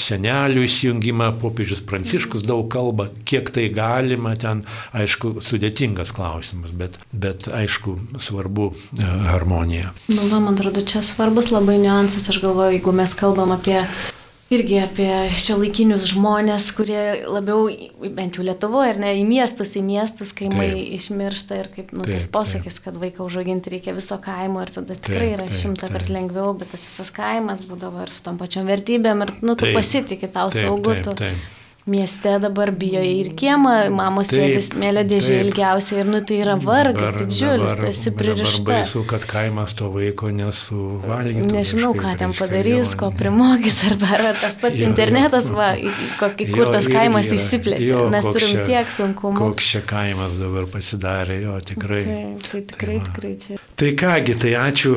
senelių 0.00 0.64
įsijungimą, 0.66 1.32
popiežius 1.40 1.82
Pranciškus 1.86 2.44
daug 2.46 2.68
kalba, 2.72 3.08
kiek 3.28 3.50
tai 3.54 3.68
galima, 3.74 4.34
ten, 4.40 4.64
aišku, 4.96 5.38
sudėtingas 5.44 6.12
klausimas, 6.16 6.59
bet, 6.76 6.98
bet 7.12 7.48
aišku, 7.54 7.96
svarbu 8.18 8.70
e, 8.72 9.10
harmonija. 9.32 9.92
Nu, 10.08 10.28
va, 10.30 10.40
man 10.40 10.54
atrodo, 10.54 10.84
čia 10.86 11.02
svarbus 11.06 11.50
labai 11.54 11.78
niuansas, 11.82 12.28
aš 12.30 12.40
galvoju, 12.42 12.78
jeigu 12.78 12.94
mes 12.96 13.14
kalbam 13.18 13.54
apie 13.56 13.84
irgi 14.50 14.80
apie 14.82 15.10
šiuolaikinius 15.38 16.08
žmonės, 16.10 16.70
kurie 16.74 17.22
labiau, 17.30 17.68
bent 18.16 18.38
jau 18.38 18.44
Lietuvoje, 18.46 18.94
ar 18.96 18.98
ne, 18.98 19.12
į 19.20 19.22
miestus, 19.28 19.76
į 19.78 19.84
miestus 19.86 20.34
kaimai 20.36 20.72
taip. 20.72 20.96
išmiršta 20.98 21.60
ir 21.60 21.70
kaip 21.76 21.92
nu, 21.94 22.02
taip, 22.02 22.16
tas 22.18 22.26
posakis, 22.34 22.80
taip. 22.80 22.88
kad 22.88 22.98
vaiką 22.98 23.28
užauginti 23.28 23.76
reikia 23.76 23.94
viso 23.94 24.18
kaimo 24.22 24.64
ir 24.64 24.74
tada 24.74 24.98
tikrai 24.98 25.28
taip, 25.28 25.36
yra 25.38 25.62
šimta 25.62 25.92
kart 25.92 26.10
lengviau, 26.10 26.56
bet 26.58 26.74
tas 26.74 26.82
visas 26.88 27.14
kaimas 27.14 27.62
būdavo 27.68 28.02
ir 28.02 28.12
su 28.14 28.26
tom 28.26 28.42
pačiom 28.42 28.66
vertybėm 28.70 29.26
ir 29.26 29.34
nu, 29.38 29.54
tu 29.54 29.68
taip, 29.68 29.78
pasitikė 29.78 30.32
tau 30.34 30.50
saugu. 30.54 30.98
Taip, 30.98 31.12
taip, 31.14 31.24
taip 31.30 31.59
mieste 31.86 32.38
dabar 32.38 32.70
bijo 32.70 33.00
ir 33.04 33.30
kiemą, 33.38 33.74
mamos 33.94 34.30
sėdis 34.32 34.70
smėlio 34.72 35.04
dėžė 35.08 35.38
ilgiausiai 35.44 36.02
ir 36.02 36.10
nu 36.10 36.20
tai 36.26 36.40
yra 36.44 36.56
vargas 36.60 37.14
dabar, 37.14 37.24
didžiulis, 37.24 37.76
tu 37.80 37.88
esi 37.88 38.12
pririšta. 38.16 38.66
Baisu, 38.68 39.02
kad 39.08 39.24
kaimas 39.30 39.74
to 39.78 39.90
vaiko 39.94 40.30
nesuvalgytų. 40.34 41.48
Nežinau, 41.54 41.94
ką 41.96 42.14
ten 42.20 42.36
padarys, 42.36 42.94
ko 43.00 43.10
primokys, 43.16 43.80
arba 43.88 44.12
ar 44.18 44.40
tas 44.42 44.60
pats 44.62 44.78
jo, 44.80 44.90
internetas, 44.90 45.50
jo, 45.50 45.58
va, 45.58 45.72
kokį, 46.20 46.50
kur 46.52 46.66
jo, 46.66 46.70
tas 46.76 46.90
kaimas 46.90 47.30
yra, 47.30 47.40
išsiplečia. 47.40 47.90
Jo, 47.94 48.06
Mes 48.12 48.28
turim 48.28 48.54
čia, 48.54 48.68
tiek 48.68 48.94
sunkumų. 48.98 49.40
Koks 49.40 49.72
čia 49.74 49.84
kaimas 49.86 50.38
dabar 50.40 50.68
pasidarė, 50.70 51.40
jo 51.46 51.58
tikrai. 51.72 52.04
Taip, 52.06 52.48
tai 52.50 52.64
tikrai, 52.74 53.00
tai, 53.00 53.10
tikrai 53.10 53.36
čia. 53.46 53.60
Tai 53.80 53.94
kągi, 53.96 54.34
tai 54.36 54.50
ačiū 54.60 54.90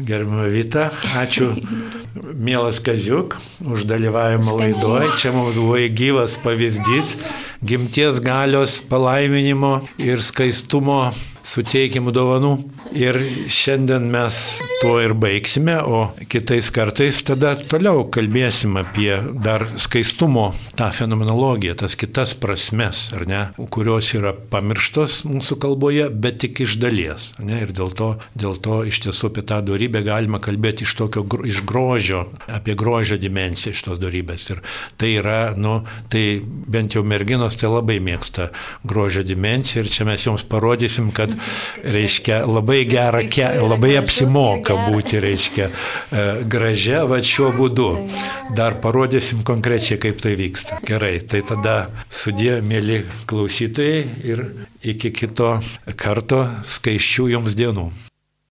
gerbimo 0.00 0.46
Vita, 0.48 0.86
ačiū 1.20 1.50
mielas 2.46 2.78
Kaziuk 2.80 3.36
už 3.68 3.84
dalyvavimą 3.84 4.54
laidoje. 4.56 5.10
Čia 5.20 5.32
mums 5.36 5.58
buvo 5.60 5.76
gyvas 5.92 6.38
pavyzdys 6.40 7.20
gimties 7.60 8.16
galios 8.24 8.80
palaiminimo 8.88 9.82
ir 10.00 10.24
skaistumo 10.24 11.12
suteikimų 11.44 12.16
dovanų. 12.16 12.54
Ir 12.90 13.14
šiandien 13.46 14.08
mes 14.10 14.36
tuo 14.80 14.96
ir 14.98 15.12
baigsime, 15.14 15.76
o 15.86 16.08
kitais 16.30 16.70
kartais 16.74 17.20
tada 17.22 17.52
toliau 17.54 18.02
kalbėsim 18.10 18.74
apie 18.80 19.12
dar 19.44 19.62
skaistumo 19.78 20.48
tą 20.78 20.88
fenomenologiją, 20.96 21.76
tas 21.84 21.94
kitas 22.00 22.32
prasmes, 22.40 23.04
ar 23.14 23.26
ne, 23.30 23.42
kurios 23.70 24.08
yra 24.18 24.32
pamirštos 24.34 25.20
mūsų 25.28 25.58
kalboje, 25.62 26.08
bet 26.10 26.40
tik 26.42 26.62
iš 26.64 26.78
dalies. 26.82 27.28
Ne, 27.38 27.60
ir 27.62 27.70
dėl 27.76 27.92
to, 27.94 28.08
dėl 28.34 28.58
to 28.64 28.80
iš 28.90 29.02
tiesų 29.06 29.30
apie 29.30 29.44
tą 29.46 29.60
darybę 29.68 30.02
galima 30.06 30.42
kalbėti 30.42 30.88
iš 30.88 30.96
tokio, 30.98 31.22
iš 31.46 31.62
grožio, 31.68 32.24
apie 32.50 32.74
grožio 32.74 33.20
dimensiją 33.22 33.76
iš 33.76 33.84
tos 33.86 34.02
darybės. 34.02 34.48
Ir 34.56 34.64
tai 34.98 35.12
yra, 35.20 35.38
nu, 35.54 35.82
tai 36.10 36.40
bent 36.42 36.98
jau 36.98 37.04
merginos 37.06 37.60
tai 37.60 37.70
labai 37.70 38.00
mėgsta 38.02 38.50
grožio 38.82 39.22
dimensiją 39.28 39.84
ir 39.84 39.94
čia 39.94 40.08
mes 40.10 40.26
jums 40.26 40.48
parodysim, 40.50 41.14
kad, 41.14 41.36
reiškia, 41.84 42.42
labai 42.50 42.79
labai 42.80 42.88
gerą, 42.88 43.28
ke, 43.28 43.46
labai 43.68 43.96
apsimoka 43.98 44.74
būti, 44.88 45.20
reiškia, 45.20 45.68
e, 46.12 46.44
gražia, 46.44 47.04
va 47.06 47.20
šiuo 47.20 47.52
būdu. 47.52 48.08
Dar 48.54 48.80
parodysim 48.80 49.42
konkrečiai, 49.44 49.98
kaip 49.98 50.20
tai 50.20 50.36
vyksta. 50.36 50.80
Gerai, 50.84 51.20
tai 51.20 51.42
tada 51.42 51.90
sudė, 52.10 52.60
mėly 52.62 53.04
klausytojai, 53.26 54.04
ir 54.24 54.44
iki 54.82 55.10
kito 55.10 55.60
karto 55.96 56.46
skaiščių 56.64 57.30
jums 57.36 57.54
dienų. 57.54 58.09